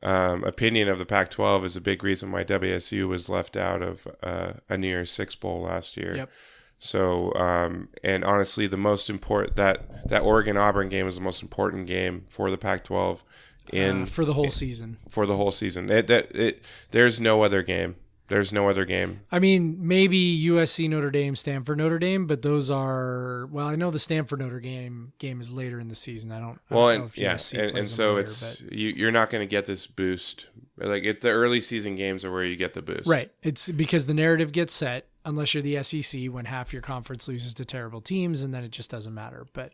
[0.02, 4.06] um, opinion of the Pac-12 is a big reason why WSU was left out of
[4.22, 6.16] uh, a New Year's Six bowl last year.
[6.16, 6.30] Yep.
[6.78, 11.42] So, um, and honestly, the most important that that Oregon Auburn game is the most
[11.42, 13.20] important game for the Pac-12
[13.70, 14.96] in uh, for the whole season.
[15.08, 15.90] for the whole season.
[15.90, 17.96] It, that it, there's no other game.
[18.30, 19.20] There's no other game.
[19.32, 23.66] I mean, maybe USC Notre Dame, Stanford Notre Dame, but those are well.
[23.66, 26.30] I know the Stanford Notre Dame game is later in the season.
[26.30, 26.60] I don't.
[26.70, 29.10] I Well, don't and know if yeah, USC and, and so later, it's you, you're
[29.10, 30.46] not going to get this boost.
[30.78, 33.06] Like it's the early season games are where you get the boost.
[33.08, 33.30] right.
[33.42, 37.52] It's because the narrative gets set unless you're the SEC when half your conference loses
[37.54, 39.46] to terrible teams, and then it just doesn't matter.
[39.52, 39.72] But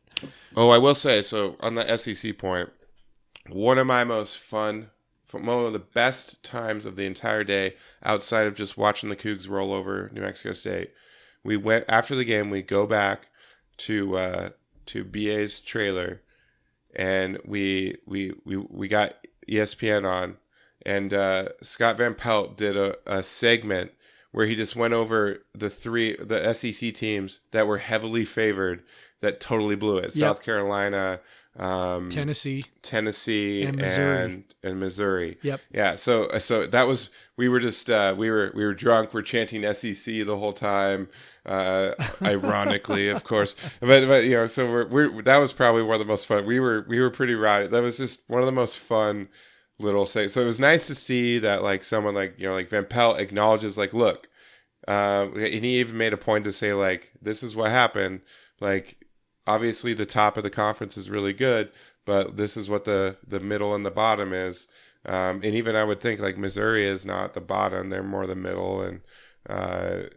[0.56, 2.70] Oh, I will say so on the SEC point.
[3.50, 4.88] One of my most fun,
[5.32, 9.48] one of the best times of the entire day, outside of just watching the Cougs
[9.48, 10.92] roll over New Mexico State,
[11.42, 12.50] we went after the game.
[12.50, 13.28] We go back
[13.78, 14.50] to uh,
[14.86, 16.22] to BA's trailer,
[16.94, 19.14] and we we we we got
[19.48, 20.36] ESPN on,
[20.84, 23.92] and uh, Scott Van Pelt did a, a segment
[24.32, 28.82] where he just went over the three the SEC teams that were heavily favored
[29.20, 30.04] that totally blew it.
[30.04, 30.12] Yep.
[30.12, 31.20] South Carolina,
[31.58, 34.24] um, Tennessee, Tennessee, And Missouri.
[34.24, 35.38] and, and Missouri.
[35.42, 35.60] Yep.
[35.72, 35.94] Yeah.
[35.96, 39.14] So so that was we were just uh, we were we were drunk.
[39.14, 41.08] We're chanting SEC the whole time.
[41.46, 45.94] Uh, ironically, of course, but but you know, so we're, we're that was probably one
[45.94, 46.44] of the most fun.
[46.44, 47.68] We were we were pretty rowdy.
[47.68, 49.28] That was just one of the most fun
[49.78, 50.32] little things.
[50.32, 53.20] So it was nice to see that like someone like you know like Van Pelt
[53.20, 54.28] acknowledges like look,
[54.88, 58.22] uh, and he even made a point to say like this is what happened.
[58.60, 58.96] Like
[59.46, 61.70] obviously the top of the conference is really good,
[62.04, 64.68] but this is what the the middle and the bottom is.
[65.06, 68.34] Um, and even I would think like Missouri is not the bottom; they're more the
[68.34, 68.82] middle.
[68.82, 69.00] And
[69.48, 70.08] uh,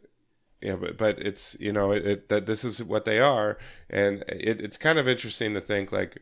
[0.62, 3.58] yeah, but but it's you know it, it, that this is what they are,
[3.90, 6.22] and it, it's kind of interesting to think like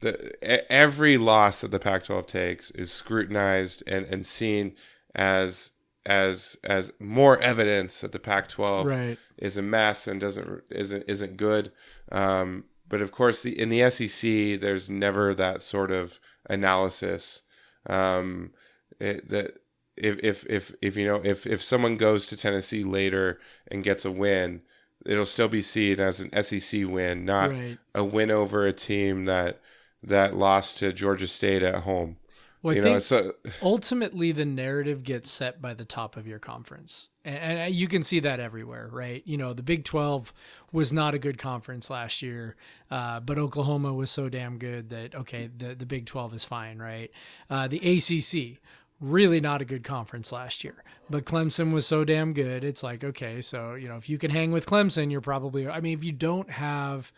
[0.00, 4.74] the every loss that the Pac-12 takes is scrutinized and and seen
[5.14, 5.72] as
[6.06, 9.18] as as more evidence that the Pac-12 right?
[9.38, 11.72] is a mess and doesn't isn't isn't good.
[12.10, 17.42] Um, but of course, the, in the SEC, there's never that sort of analysis.
[17.86, 18.52] Um,
[18.98, 19.58] it, that
[19.96, 23.38] if, if if if you know if if someone goes to Tennessee later
[23.70, 24.62] and gets a win,
[25.04, 27.78] it'll still be seen as an SEC win, not right.
[27.94, 29.60] a win over a team that
[30.02, 32.16] that lost to Georgia State at home.
[32.62, 36.26] Well, I you think know, so ultimately the narrative gets set by the top of
[36.26, 39.22] your conference and, you can see that everywhere right?
[39.24, 40.32] You know the big 12
[40.72, 42.56] was not a good conference last year
[42.90, 46.78] uh, but oklahoma was so damn good that okay the, the big 12 is fine
[46.78, 47.10] right?
[47.48, 48.58] Uh, the acc
[49.00, 53.04] really not a good conference last year but clemson was so damn good it's like
[53.04, 56.02] okay so you know if you can hang with clemson you're probably i mean if
[56.02, 57.12] you don't have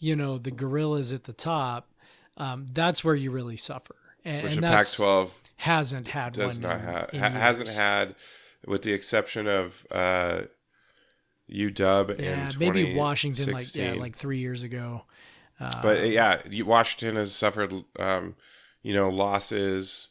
[0.00, 1.92] you know the gorillas at the top
[2.36, 3.96] um, that's where you really suffer.
[4.24, 7.28] And, which and the that's Pac-12 hasn't had does one not in- have in ha-
[7.30, 8.14] hasn't had
[8.66, 10.42] with the exception of uh
[11.50, 15.02] UW yeah in maybe Washington like yeah like three years ago.
[15.60, 18.36] Uh, but yeah, Washington has suffered um
[18.82, 20.08] you know losses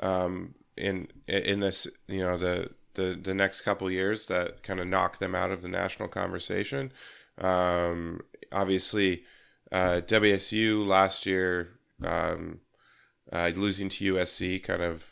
[0.00, 4.86] um in in this you know the the the next couple years that kind of
[4.86, 6.92] knock them out of the national conversation.
[7.38, 8.20] Um
[8.52, 9.24] obviously
[9.72, 12.60] uh WSU last year um
[13.32, 15.06] uh, losing to USC kind of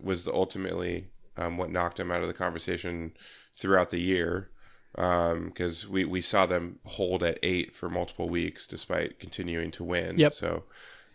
[0.00, 3.12] was ultimately um, what knocked them out of the conversation
[3.54, 4.50] throughout the year
[4.94, 10.16] because we, we saw them hold at eight for multiple weeks despite continuing to win.
[10.18, 10.32] Yep.
[10.32, 10.64] So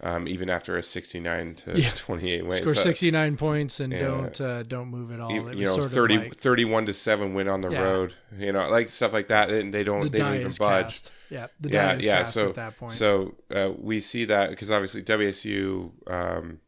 [0.04, 1.92] um, even after a 69 to Yeah.
[1.96, 4.00] 28 win, score so, sixty nine points and Yeah.
[4.02, 5.32] don't uh, don't move at all.
[5.32, 7.70] you, It you was know, sort of 30, like 31 to 7 win on the
[7.70, 7.82] Yeah.
[7.82, 9.50] road, you know, like stuff like that.
[9.52, 10.86] And they don't, the they die don't even budge.
[10.88, 11.12] cast.
[11.30, 12.94] Yeah, the Yeah, is yeah, cast so- at that point.
[12.94, 16.60] So uh, we see that because obviously WSU, um,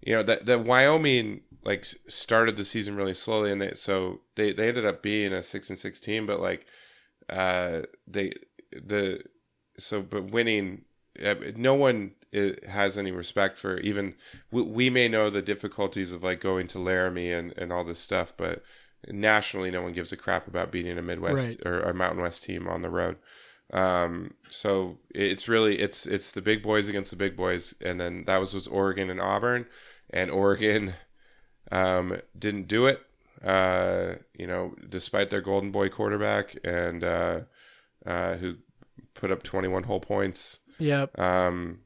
[0.00, 4.52] you know, that the Wyoming like started the season really slowly, and they, so they
[4.52, 6.66] they ended up being a six and six team, but like
[7.28, 8.32] uh, they
[8.72, 9.22] the
[9.78, 10.82] so but winning,
[11.24, 14.14] uh, no one uh, has any respect for even.
[14.50, 17.98] We, we may know the difficulties of like going to Laramie and and all this
[17.98, 18.62] stuff, but
[19.08, 21.66] nationally, no one gives a crap about beating a Midwest Right.
[21.66, 23.16] or a Mountain West team on the road.
[23.72, 28.24] Um, so it's really it's it's the big boys against the big boys, and then
[28.26, 29.66] that was was Oregon and Auburn,
[30.10, 30.94] and Oregon
[31.72, 33.00] um, didn't do it.
[33.44, 37.40] Uh, you know, despite their golden boy quarterback and uh,
[38.06, 38.56] uh, who
[39.14, 40.60] put up 21 whole points.
[40.78, 41.18] Yep.
[41.18, 41.80] Um,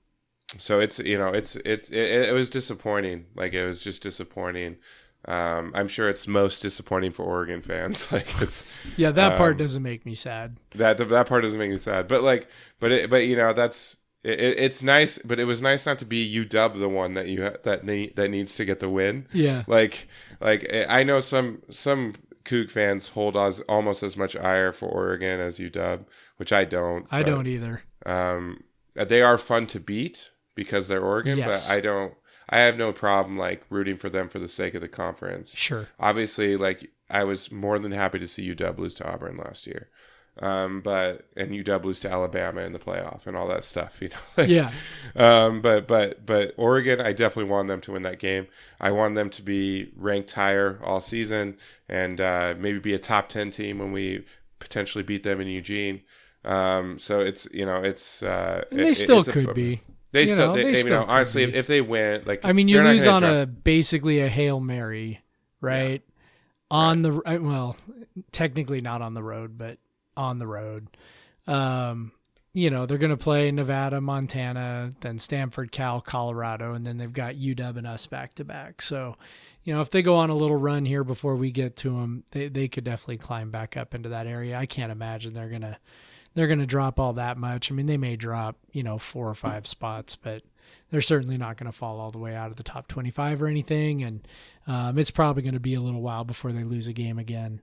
[0.57, 3.27] so it's you know it's it's it, it was disappointing.
[3.35, 4.77] Like it was just disappointing.
[5.25, 8.09] Um, I'm sure it's most disappointing for Oregon fans.
[8.13, 8.65] Like it's
[8.97, 10.59] Yeah, that part Um, doesn't make me sad.
[10.77, 12.09] that that part doesn't make me sad.
[12.09, 12.49] But like,
[12.81, 15.19] but it, but you know that's it, it- it's nice.
[15.25, 18.17] But it was nice not to be UW the one that you ha- that need
[18.17, 19.27] that needs to get the win.
[19.33, 19.65] Yeah.
[19.67, 20.09] Like
[20.41, 22.15] like I know some some
[22.45, 26.05] Coug fans hold as almost as much ire for Oregon as UW,
[26.39, 27.07] which I don't.
[27.11, 27.83] I but, don't either.
[28.07, 28.63] Um,
[28.95, 31.69] they are fun to beat because they're Oregon, Yes.
[31.69, 32.15] but I don't.
[32.49, 35.55] I have no problem like rooting for them for the sake of the conference.
[35.55, 35.89] Sure.
[36.01, 39.89] Obviously, like I was more than happy to see UW lose to Auburn last year,
[40.41, 43.99] um, but and UW lose to Alabama in the playoff and all that stuff.
[44.01, 44.71] You know, like, Yeah.
[45.17, 48.47] um, but but but Oregon, I definitely want them to win that game.
[48.81, 51.57] I want them to be ranked higher all season
[51.89, 54.25] and uh, maybe be a top ten team when we
[54.59, 56.03] potentially beat them in Eugene.
[56.45, 59.81] Um, so it's you know it's uh, And they still it's a- could be.
[60.11, 62.43] They you still, know, they, they you still know, honestly, if, if they win, like
[62.43, 65.21] I mean, you lose on drop- a basically a hail mary,
[65.61, 66.01] right?
[66.71, 67.77] On the uh, well,
[68.33, 69.77] technically not on the road, but
[70.19, 70.89] on the road.
[71.47, 72.13] Um,
[72.53, 77.13] you know, they're going to play Nevada, Montana, then Stanford, Cal, Colorado, and then they've
[77.13, 78.83] got UW and us back to back.
[78.83, 79.17] So,
[79.65, 82.25] you know, if they go on a little run here before we get to them,
[82.33, 84.59] they they could definitely climb back up into that area.
[84.59, 85.79] I can't imagine they're gonna
[86.35, 87.71] they're gonna drop all that much.
[87.71, 90.43] I mean, they may drop you know four or five spots, but
[90.91, 93.47] they're certainly not going to fall all the way out of the top 25 or
[93.47, 94.03] anything.
[94.03, 94.27] And
[94.67, 97.61] um, it's probably going to be a little while before they lose a game again.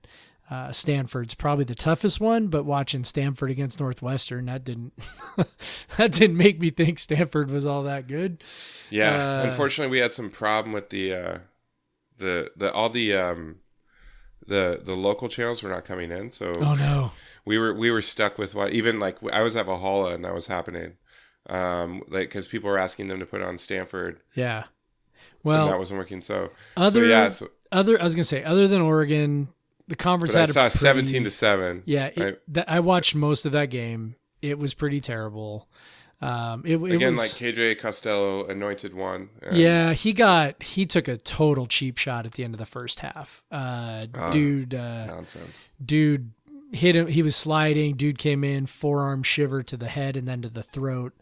[0.48, 4.92] Uh, Stanford's probably the toughest one, but watching Stanford against Northwestern, that didn't
[5.96, 8.44] that didn't make me think Stanford was all that good.
[8.88, 11.38] Yeah, Uh, unfortunately, we had some problem with the uh,
[12.18, 13.56] the the all the um,
[14.46, 17.10] the the local channels were not coming in, so Oh no,
[17.44, 20.32] we were we were stuck with what even like I was at Valhalla and that
[20.34, 20.92] was happening,
[21.48, 24.64] um, like because people were asking them to put on Stanford yeah.
[25.42, 26.22] and that wasn't working.
[26.22, 29.48] So other so yeah, so, other I was gonna say other than Oregon,
[29.88, 31.82] the conference but I had a saw pretty- seventeen to seven.
[31.86, 32.38] Yeah, it, right?
[32.48, 34.16] that, I watched most of that game.
[34.42, 35.68] It was pretty terrible.
[36.20, 39.28] Um, it, it Again, was, like KJ Costello anointed one.
[39.52, 43.00] Yeah, he got he took a total cheap shot at the end of the first
[43.00, 43.42] half.
[43.52, 44.30] Uh, Ah.
[44.30, 45.68] dude, uh, nonsense.
[45.84, 46.30] dude
[46.72, 47.06] hit him.
[47.08, 47.96] He was sliding.
[47.96, 51.12] Dude came in, forearm shiver to the head and then to the throat.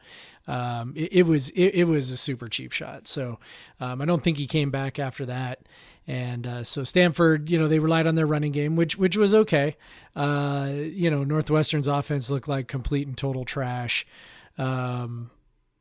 [0.46, 3.08] Um, it, it was it, it was a super cheap shot.
[3.08, 3.38] So
[3.80, 5.60] um, I don't think he came back after that.
[6.06, 9.34] And uh, so Stanford, you know, they relied on their running game, which which was
[9.34, 9.76] okay.
[10.14, 14.06] Uh, you know, Northwestern's offense looked like complete and total trash.
[14.58, 15.30] Um,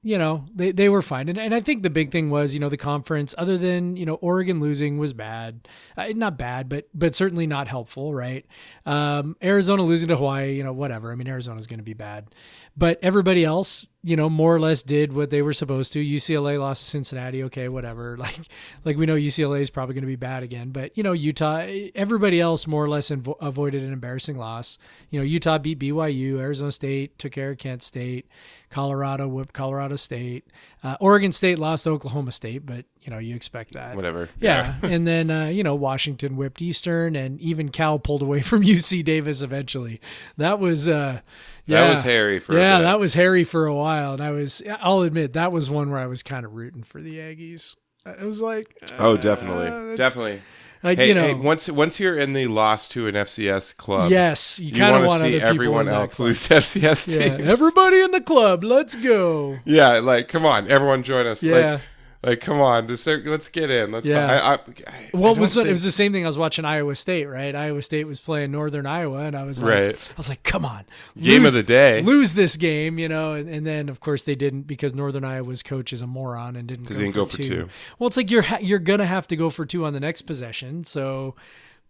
[0.06, 1.30] you know, they, they were fine.
[1.30, 4.06] And, and I think the big thing was, you know, the conference, other than, you
[4.06, 5.66] know, Oregon losing was bad.
[5.96, 8.46] Uh, not bad, but but certainly not helpful, right?
[8.86, 11.12] Um, Arizona losing to Hawaii, you know, whatever.
[11.12, 12.36] I mean, Arizona's going to be bad.
[12.76, 16.04] But everybody else, you know, more or less did what they were supposed to.
[16.04, 18.18] UCLA lost to Cincinnati, okay, whatever.
[18.24, 18.48] Like
[18.86, 21.68] like we know UCLA is probably going to be bad again, but you know, Utah,
[21.94, 24.78] everybody else more or less invo- avoided an embarrassing loss.
[25.10, 28.28] You know, Utah beat BYU, Arizona State took care of Kent State,
[28.70, 30.48] Colorado whooped Colorado State,
[30.84, 33.96] uh, Oregon State lost to Oklahoma State, but you know, you expect that.
[33.96, 34.30] Whatever.
[34.40, 38.64] Yeah, and then uh, you know Washington whipped Eastern, and even Cal pulled away from
[38.64, 40.00] UC Davis eventually.
[40.38, 41.20] That was uh,
[41.66, 44.32] yeah, That was hairy for a yeah, that was hairy for a while, and I
[44.32, 47.76] was I'll admit that was one where I was kind of rooting for the Aggies.
[48.06, 50.42] I was like, Oh, uh, definitely, that's- definitely.
[50.84, 54.12] like Hey, you know, hey, once once you're in the loss to an FCS club,
[54.12, 56.26] yes, you you kind of want to see everyone else club.
[56.28, 59.60] lose to FCS Yeah, everybody in the club, let's go.
[59.66, 61.42] Yeah, like come on, everyone join us.
[61.44, 61.72] Yeah.
[61.74, 61.82] Like,
[62.24, 63.92] like come on, this, let's get in.
[63.92, 64.06] Let's.
[64.06, 64.26] Yeah.
[64.26, 66.24] I, I, I Well, it was think- it was the same thing.
[66.24, 67.54] I was watching Iowa State, right?
[67.56, 69.96] Iowa State was playing Northern Iowa, and I was like, Right.
[70.12, 70.86] I was like, come on,
[71.20, 72.02] Game of the day.
[72.02, 73.34] lose this game, you know.
[73.34, 76.68] And, and then of course they didn't because Northern Iowa's coach is a moron and
[76.68, 77.44] didn't 'Cause go, he didn't for, go for two.
[77.64, 77.70] two.
[78.00, 80.22] Well, it's like you're ha- you're gonna have to go for two on the next
[80.24, 81.36] possession, so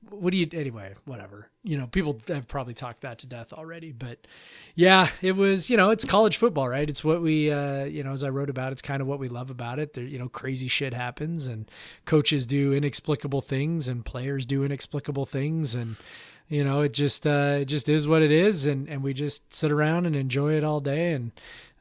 [0.10, 0.94] what do you anyway?
[1.06, 1.50] Whatever.
[1.64, 4.26] You know, people have probably talked that to death already, but
[4.76, 5.70] yeah, it was.
[5.70, 6.90] You know, it's college football, right?
[6.90, 9.30] It's what we, uh, you know, as I wrote about, it's kind of what we
[9.30, 9.94] love about it.
[9.94, 11.70] There, you know, crazy shit happens, and
[12.06, 15.96] coaches do inexplicable things, and players do inexplicable things, and
[16.48, 19.54] you know, it just uh, it just is what it is, and and we just
[19.54, 21.32] sit around and enjoy it all day, and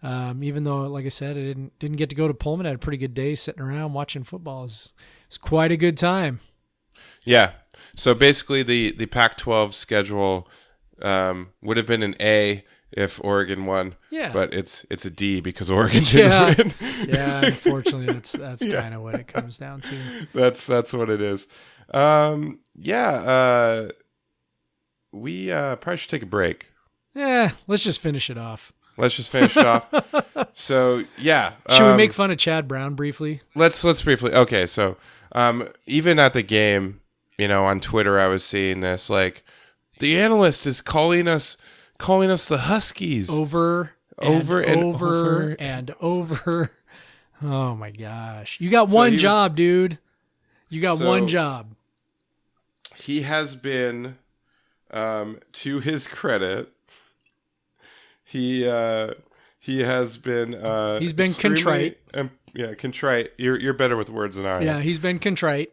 [0.03, 2.71] um, even though, like I said, I didn't didn't get to go to Pullman, I
[2.71, 4.65] had a pretty good day sitting around watching football.
[4.65, 4.95] It's
[5.27, 6.41] it's quite a good time.
[7.25, 7.53] Yeah.
[7.97, 10.49] So basically, the the Pac-12 schedule
[11.03, 13.97] um, would have been an A if Oregon won.
[14.11, 14.33] Yeah.
[14.33, 16.55] But it's it's a D because Oregon Yeah.
[16.55, 17.09] didn't win.
[17.09, 18.81] Yeah, unfortunately, that's that's Yeah.
[18.83, 19.95] kind of what it comes down to.
[20.35, 21.47] that's that's what it is.
[21.93, 23.11] Um, yeah.
[23.11, 23.89] Uh,
[25.13, 26.71] we uh, probably should take a break.
[27.15, 28.73] Yeah, let's just finish it off.
[28.97, 29.89] Let's just finish it off.
[30.55, 33.41] So yeah, Should we um, make fun of Chad Brown briefly?
[33.55, 34.97] let's let's briefly okay so
[35.33, 37.01] um even at the game
[37.39, 39.45] you know on twitter i was seeing this like
[39.99, 41.57] the analyst is calling us
[41.99, 45.57] calling us the huskies Over, and Over and over over.
[45.61, 46.71] and over.
[47.43, 49.99] Oh my gosh, you got one he was- job, dude.
[50.69, 51.75] You got So- one job.
[52.97, 54.17] he has been
[54.93, 56.73] um to his credit
[58.25, 59.15] he uh
[59.59, 61.99] he has been uh He's been contrite.
[62.15, 65.73] um, yeah contrite you're you're better with words than i am Yeah, he's been contrite.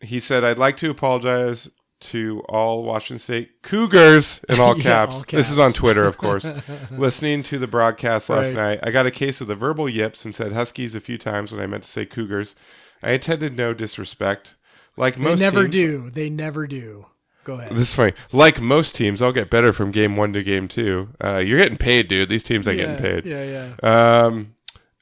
[0.00, 1.68] He said i'd like to apologize
[2.00, 6.46] to all washington state cougars in all Yeah, caps, this is on twitter of course
[6.90, 8.54] listening to the broadcast last Right.
[8.56, 11.52] night i got a case of the verbal yips and said huskies a few times
[11.52, 12.54] when i meant to say cougars
[13.02, 14.56] i intended no disrespect
[14.96, 16.10] like They most never teams, do.
[16.10, 17.06] They never do.
[17.44, 17.72] Go ahead.
[17.72, 21.08] this is funny like most teams i'll get better from game one to game two
[21.24, 24.22] uh, you're getting paid dude these teams are yeah, getting paid Yeah, yeah.
[24.24, 24.54] um,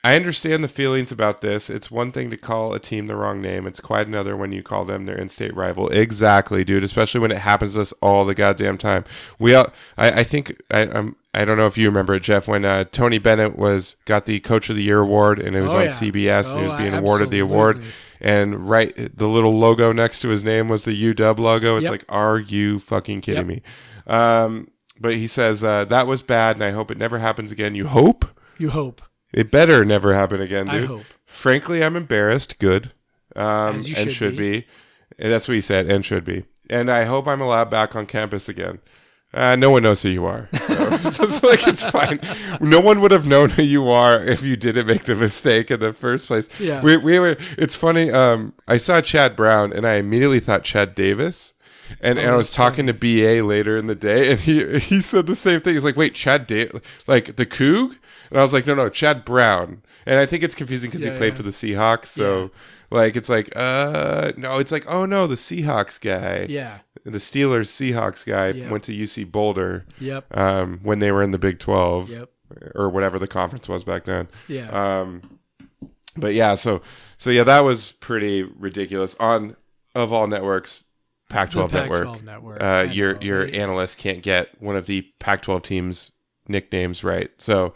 [0.04, 1.68] I understand the feelings about this.
[1.68, 3.66] It's one thing to call a team the wrong name.
[3.66, 5.88] It's quite another when you call them their in-state rival.
[5.88, 6.84] Exactly, dude.
[6.84, 9.04] Especially when it happens to us all the goddamn time.
[9.40, 12.46] We, all, I, I think, I, I'm, I don't know if you remember it, Jeff,
[12.46, 15.74] when uh, Tony Bennett was got the Coach of the Year award and it was
[15.74, 15.90] Oh, on yeah.
[15.90, 17.82] CBS and he was Oh, being awarded the award.
[18.20, 21.76] And right, the little logo next to his name was the UW logo.
[21.76, 21.90] It's Yep.
[21.90, 23.56] like, are you fucking kidding Yep.
[23.56, 23.62] me?
[24.06, 24.70] Um,
[25.00, 27.74] but he says uh, that was bad, and I hope it never happens again.
[27.74, 28.24] You hope?
[28.58, 29.02] You hope.
[29.38, 30.86] It better never happen again, I dude.
[30.88, 31.04] hope.
[31.26, 32.58] Frankly, I'm embarrassed.
[32.58, 32.92] Good.
[33.36, 34.60] Um, As you and should should be.
[34.60, 34.66] be.
[35.18, 36.44] And that's what he said, and should be.
[36.68, 38.80] And I hope I'm allowed back on campus again.
[39.34, 40.48] Uh, no one knows who you are.
[40.54, 40.64] So
[41.22, 42.18] it's like it's fine.
[42.60, 45.80] No one would have known who you are if you didn't make the mistake in
[45.80, 46.48] the first place.
[46.58, 46.82] Yeah.
[46.82, 47.36] We, we were.
[47.58, 48.10] It's funny.
[48.10, 51.52] Um, I saw Chad Brown, and I immediately thought Chad Davis.
[52.00, 54.78] And, and I was Oh, that's talking to BA later in the day, and he
[54.78, 55.74] he said the same thing.
[55.74, 56.70] He's like, "Wait, Chad da-
[57.06, 57.98] like the Coug?"
[58.30, 61.12] And I was like, "No, no, Chad Brown." And I think it's confusing because Yeah,
[61.12, 61.36] he played yeah.
[61.36, 62.06] for the Seahawks.
[62.06, 62.50] So,
[62.90, 66.78] like, it's like, uh, no, it's like, oh no, the Seahawks guy, Yeah.
[67.04, 68.70] the Steelers Seahawks guy Yeah.
[68.70, 70.36] went to UC Boulder Yep.
[70.36, 72.30] um, when they were in the Big Twelve Yep.
[72.74, 74.28] or whatever the conference was back then.
[74.48, 74.70] Yeah.
[74.70, 75.38] Um,
[76.16, 76.80] but yeah, so
[77.18, 79.14] so yeah, that was pretty ridiculous.
[79.20, 79.56] On
[79.94, 80.84] of all networks,
[81.28, 82.06] Pac-12 network.
[82.06, 82.62] Pac-12 network.
[82.62, 86.10] Uh, your your analyst can't get one of the Pac-12 teams'
[86.48, 87.30] nicknames right.
[87.38, 87.74] So,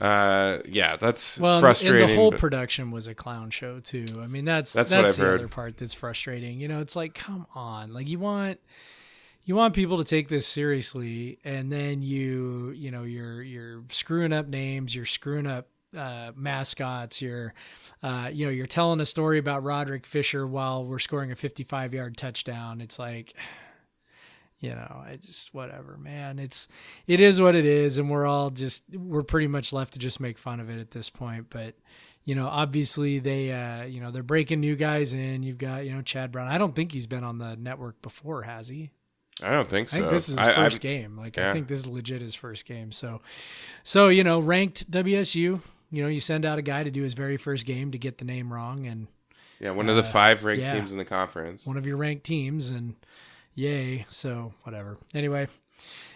[0.00, 2.02] uh, yeah, that's well, frustrating.
[2.02, 4.06] And the whole but- production was a clown show too.
[4.20, 5.40] I mean, that's That's that's, the heard.
[5.40, 6.60] other part that's frustrating.
[6.60, 8.58] You know, it's like, come on, like you want
[9.44, 14.32] you want people to take this seriously, and then you you know you're you're screwing
[14.32, 17.54] up names, you're screwing up uh, mascots, you're
[18.02, 21.94] uh, you know you're telling a story about Rodrick Fisher while we're scoring a 55
[21.94, 22.80] yard touchdown.
[22.80, 23.34] It's like.
[24.64, 26.38] You know, I just whatever, man.
[26.38, 26.68] It's
[27.06, 30.20] it is what it is, and we're all just we're pretty much left to just
[30.20, 31.48] make fun of it at this point.
[31.50, 31.74] But
[32.24, 35.42] you know, obviously they uh, you know they're breaking new guys in.
[35.42, 36.48] You've got you know Chad Brown.
[36.48, 38.90] I don't think he's been on the network before, has he?
[39.42, 39.96] I don't think I so.
[39.98, 41.16] think this is his I- I- 1st game.
[41.18, 41.50] Like yeah.
[41.50, 42.90] I think this is legit his first game.
[42.90, 43.20] So,
[43.82, 45.60] so you know, ranked WSU.
[45.90, 48.16] You know, you send out a guy to do his very first game to get
[48.16, 49.08] the name wrong, and
[49.60, 50.72] yeah, one of the uh, five ranked yeah.
[50.72, 51.66] teams in the conference.
[51.66, 52.94] one of your ranked teams, and
[53.54, 54.06] yay.
[54.08, 54.96] So whatever.
[55.14, 55.48] Anyway,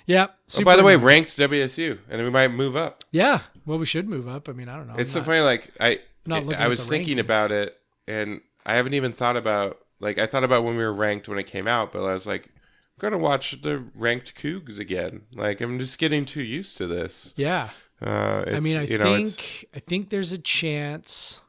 [0.07, 0.29] yeah.
[0.59, 3.05] Oh, by the way, ranked WSU, and we might move up.
[3.11, 3.41] yeah.
[3.67, 4.49] Well, we should move up.
[4.49, 4.95] I mean, I don't know.
[4.97, 5.41] It's I'm so not- funny.
[5.41, 7.21] Like I, not looking I was thinking rankings.
[7.21, 7.77] about it,
[8.07, 11.39] and I haven't even thought about like I thought about when we were ranked when
[11.39, 15.23] it came out, but I was like, I'm gonna watch the ranked Cougs again.
[15.35, 17.35] Like I'm just getting too used to this.
[17.37, 17.71] Yeah.
[18.01, 21.41] Uh, it's, I mean, I you know, think I think there's a chance.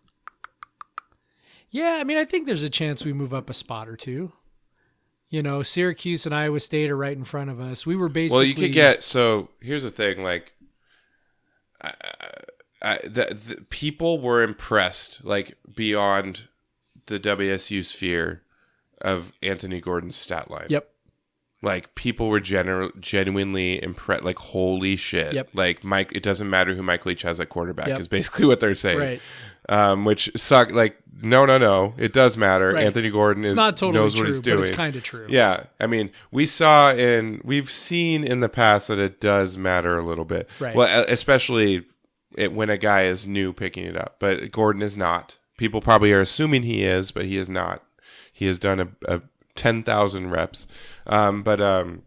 [1.71, 4.31] Yeah, I mean, I think there's a chance we move up a spot or two.
[5.29, 7.85] You know, Syracuse and Iowa State are right in front of us.
[7.85, 9.03] We were basically well, you could get.
[9.03, 10.53] So here's the thing, like.
[11.81, 11.93] I,
[12.81, 16.47] I, the, the people were impressed, like beyond
[17.07, 18.43] the WSU sphere,
[19.01, 20.67] of Anthony Gordon's stat line.
[20.69, 20.89] Yep.
[21.61, 24.23] Like people were gener- genuinely impressed.
[24.23, 25.33] Like holy shit!
[25.33, 25.49] Yep.
[25.53, 27.87] Like Mike, it doesn't matter who Mike Leach has at quarterback.
[27.89, 27.99] Yep.
[27.99, 28.99] Is basically what they're saying.
[28.99, 29.21] Right.
[29.69, 30.71] Um, which suck.
[30.71, 31.93] Like no, no, no.
[31.97, 32.71] It does matter.
[32.71, 32.85] Right.
[32.85, 34.61] Anthony Gordon It's is not totally knows true, what he's but doing.
[34.63, 35.27] it's kind of true.
[35.29, 39.95] Yeah, I mean, we saw in we've seen in the past that it does matter
[39.97, 40.49] a little bit.
[40.59, 40.75] Right.
[40.75, 41.85] Well, especially
[42.35, 45.37] it, when a guy is new picking it up, but Gordon is not.
[45.57, 47.83] People probably are assuming he is, but he is not.
[48.31, 49.21] He has done a, a
[49.55, 50.67] ten thousand reps,
[51.05, 52.03] um, but um,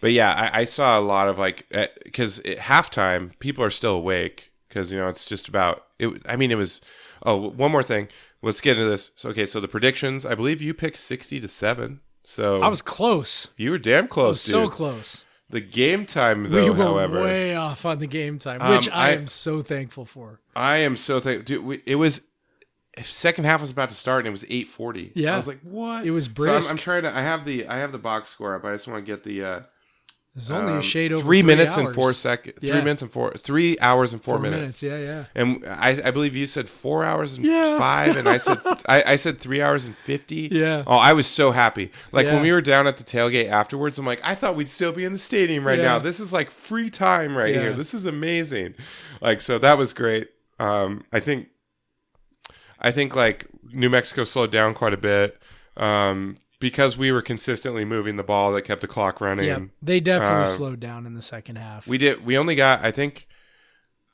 [0.00, 1.66] but yeah, I, I saw a lot of like
[2.04, 6.22] because at halftime people are still awake because you know it's just about it.
[6.26, 6.80] I mean, it was.
[7.24, 8.08] Oh, one more thing.
[8.42, 9.10] Let's get into this.
[9.16, 10.24] So, okay, so the predictions.
[10.26, 12.00] I believe you picked sixty to seven.
[12.24, 13.48] So I was close.
[13.56, 15.24] you were damn close, so close.
[15.48, 18.88] The game time, though, we were however, way off on the game time, Um, which
[18.88, 20.40] I, I- am so thankful for.
[20.56, 21.44] I am so thankful.
[21.44, 22.20] Dude, it was
[23.02, 25.12] second half was about to start and it was eight forty.
[25.14, 25.34] Yeah.
[25.34, 26.04] I was like, what?
[26.04, 26.70] It was So I'm, brisk.
[26.70, 27.16] I'm trying to.
[27.16, 28.64] I have the I have the box score up.
[28.64, 29.44] I just want to get the.
[29.44, 29.60] uh
[30.36, 32.58] There's only um, a shade over three minutes and four seconds.
[32.60, 33.32] Three minutes and four.
[33.38, 34.82] Three hours and four, Four minutes.
[34.82, 35.24] Yeah, yeah.
[35.34, 37.78] And I, I believe you said four hours and Yeah.
[37.78, 40.50] five, and I said I, I said three hours and fifty.
[40.52, 40.84] Yeah.
[40.86, 41.90] Oh, I was so happy.
[42.12, 42.34] Like Yeah.
[42.34, 45.06] when we were down at the tailgate afterwards, I'm like, I thought we'd still be
[45.06, 45.84] in the stadium right Yeah.
[45.86, 45.98] now.
[46.00, 47.60] This is like free time right Yeah.
[47.62, 47.72] here.
[47.72, 48.74] This is amazing.
[49.22, 50.28] Like so that was great.
[50.58, 51.48] Um, I think
[52.78, 55.40] I think like New Mexico slowed down quite a bit.
[55.78, 59.46] Um, because we were consistently moving the ball that kept the clock running.
[59.46, 61.86] Yeah, they definitely uh, slowed down in the second half.
[61.86, 62.24] We did.
[62.24, 63.26] We only got, I think,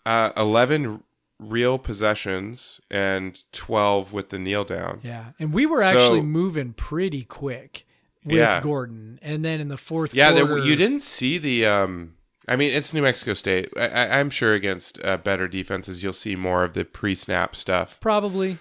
[0.07, 1.03] uh, eleven
[1.39, 5.01] real possessions and twelve with the kneel down.
[5.03, 7.87] yeah, and we were actually So- moving pretty quick
[8.25, 8.61] with Yeah.
[8.61, 11.67] Gordon, and then in the fourth Yeah, there, quarter, you didn't see the.
[11.67, 12.15] Um,
[12.49, 13.69] I mean, it's New Mexico State.
[13.77, 17.99] I, I, I'm sure against uh, better defenses, you'll see more of the pre-snap stuff.
[18.01, 18.59] probably,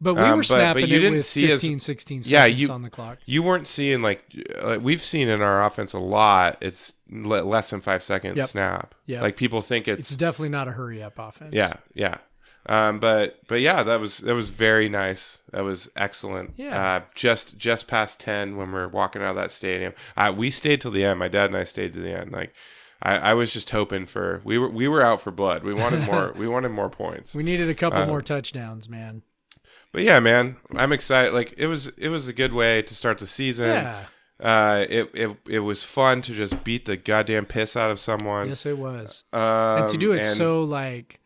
[0.00, 2.22] but we Um, were but- but snapping you it didn't with see as- 15, 16
[2.22, 3.18] seconds Yeah, you- on the clock.
[3.26, 4.22] You weren't seeing like
[4.60, 6.56] uh, we've seen in our offense a lot.
[6.60, 8.48] It's le- less than five seconds Yep.
[8.48, 8.94] snap.
[9.06, 9.22] Yep.
[9.22, 11.52] Like people think It's it's, definitely not a hurry up offense.
[11.54, 12.18] yeah, yeah.
[12.66, 15.40] Um, but but yeah, that was that was very nice.
[15.50, 16.52] That was excellent.
[16.56, 16.96] Yeah.
[16.96, 20.50] Uh, just just past ten when we are walking out of that stadium, uh, we
[20.50, 21.18] stayed till the end.
[21.18, 22.32] My dad and I stayed to the end.
[22.32, 22.52] Like
[23.02, 25.64] I, I was just hoping for we were we were out for blood.
[25.64, 26.34] We wanted more.
[26.36, 27.34] we wanted more points.
[27.34, 29.22] we needed a couple Uh, more touchdowns, man.
[29.92, 31.32] But yeah, man, I'm excited.
[31.34, 33.66] Like it was it was a good way to start the season.
[33.68, 34.04] Yeah,
[34.40, 38.48] Uh, it, it it was fun to just beat the goddamn piss out of someone.
[38.48, 39.24] yes, it was.
[39.32, 39.40] Um,
[39.82, 41.19] and to do it so like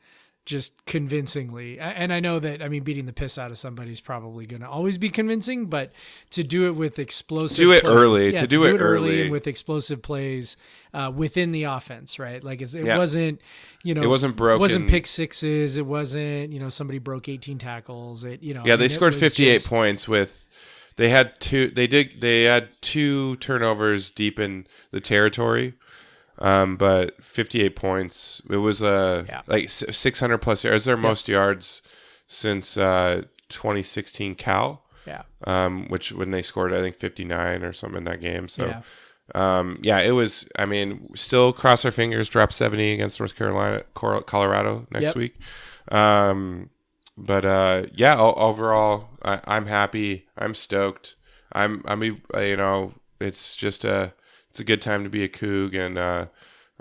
[0.44, 4.00] just convincingly and i know that i mean beating the piss out of somebody is
[4.00, 5.90] probably going to always be convincing but
[6.30, 9.30] to do it with explosive Do it plays- early, yeah, to do it early.
[9.30, 10.56] with explosive plays
[10.92, 12.98] uh, within the offense right like it's, it Yeah.
[12.98, 13.40] wasn't
[13.82, 14.56] you know It wasn't broken.
[14.58, 18.62] it wasn't pick sixes it wasn't you know somebody broke 18 tackles it you know
[18.66, 20.46] Yeah, I they mean, it scored 58 points with.
[20.96, 21.70] They had two.
[21.70, 22.20] They did.
[22.20, 25.74] They had two turnovers deep in the territory,
[26.44, 28.42] um, but 58 points.
[28.50, 29.42] It was uh, Yeah.
[29.46, 30.84] like 600 plus yards.
[30.84, 31.82] Their most yards
[32.26, 37.98] since uh, 2016 Cal, yeah um, which when they scored I think 59 or something
[37.98, 38.48] in that game.
[38.48, 38.66] So.
[38.66, 38.82] yeah
[39.34, 40.46] Um, yeah, it was.
[40.58, 42.28] I mean, still cross our fingers.
[42.28, 45.16] Drop seventy against North Carolina, Colorado next Yep.
[45.16, 45.34] week.
[45.90, 46.68] Um,
[47.16, 50.26] but uh, yeah, overall, I, I'm happy.
[50.36, 51.16] I'm stoked.
[51.52, 51.82] I'm.
[51.86, 52.02] I'm.
[52.34, 54.12] uh, You know, it's just a.
[54.54, 56.26] It's a good time to be a Coug, and uh,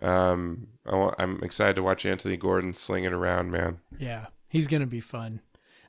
[0.03, 3.79] um, I wa- I'm excited to watch Anthony Gordon sling it around, man.
[3.97, 5.41] Yeah, he's gonna be fun.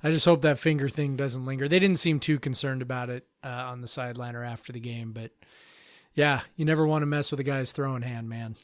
[0.02, 1.68] I just hope that finger thing doesn't linger.
[1.68, 5.12] They didn't seem too concerned about it uh, on the sideline or after the game,
[5.12, 5.32] but
[6.14, 8.56] yeah, you never want to mess with a guy's throwing hand, man.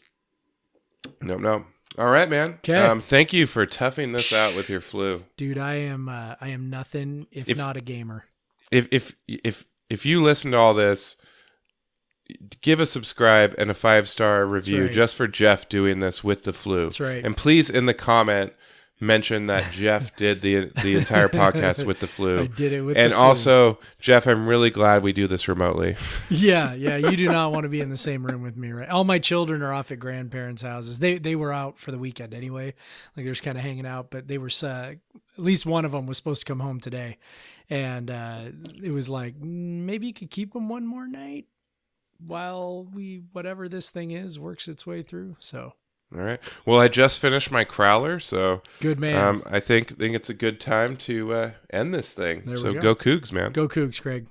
[1.20, 1.66] No, no.
[1.98, 2.58] All right, man.
[2.62, 2.76] 'Kay.
[2.76, 5.24] Um, thank you for toughing this out with your flu.
[5.36, 8.24] Dude, I am uh, I am nothing if, If- not a gamer.
[8.70, 11.18] if if if if you listen to all this,
[12.60, 14.92] give a subscribe and a five star review right.
[14.92, 16.84] just for Jeff doing this with the flu.
[16.84, 17.24] That's right.
[17.24, 18.52] And please, in the comment,
[19.00, 22.42] mention that Jeff did the the entire podcast with the flu.
[22.42, 23.24] I did it with and the flu.
[23.24, 25.96] also, Jeff, I'm really glad we do this remotely.
[26.30, 28.88] yeah, yeah, you do not want to be in the same room with me, right?
[28.88, 30.98] All my children are off at grandparents' houses.
[30.98, 32.66] They they were out for the weekend anyway.
[33.16, 34.98] Like they're just kind of hanging out, but they were uh, at
[35.36, 37.18] least one of them was supposed to come home today,
[37.68, 38.44] and uh,
[38.82, 41.46] it was like "Mm, maybe you could keep them one more night
[42.26, 45.36] while we whatever this thing is works its way through.
[45.38, 45.74] So
[46.14, 46.40] All right.
[46.66, 50.34] Well, I just finished my crowler, so good man, um, I think think it's a
[50.34, 52.42] good time to uh, end this thing.
[52.44, 52.80] There we so go.
[52.80, 53.52] go Cougs, man.
[53.52, 54.26] go Cougs, Craig.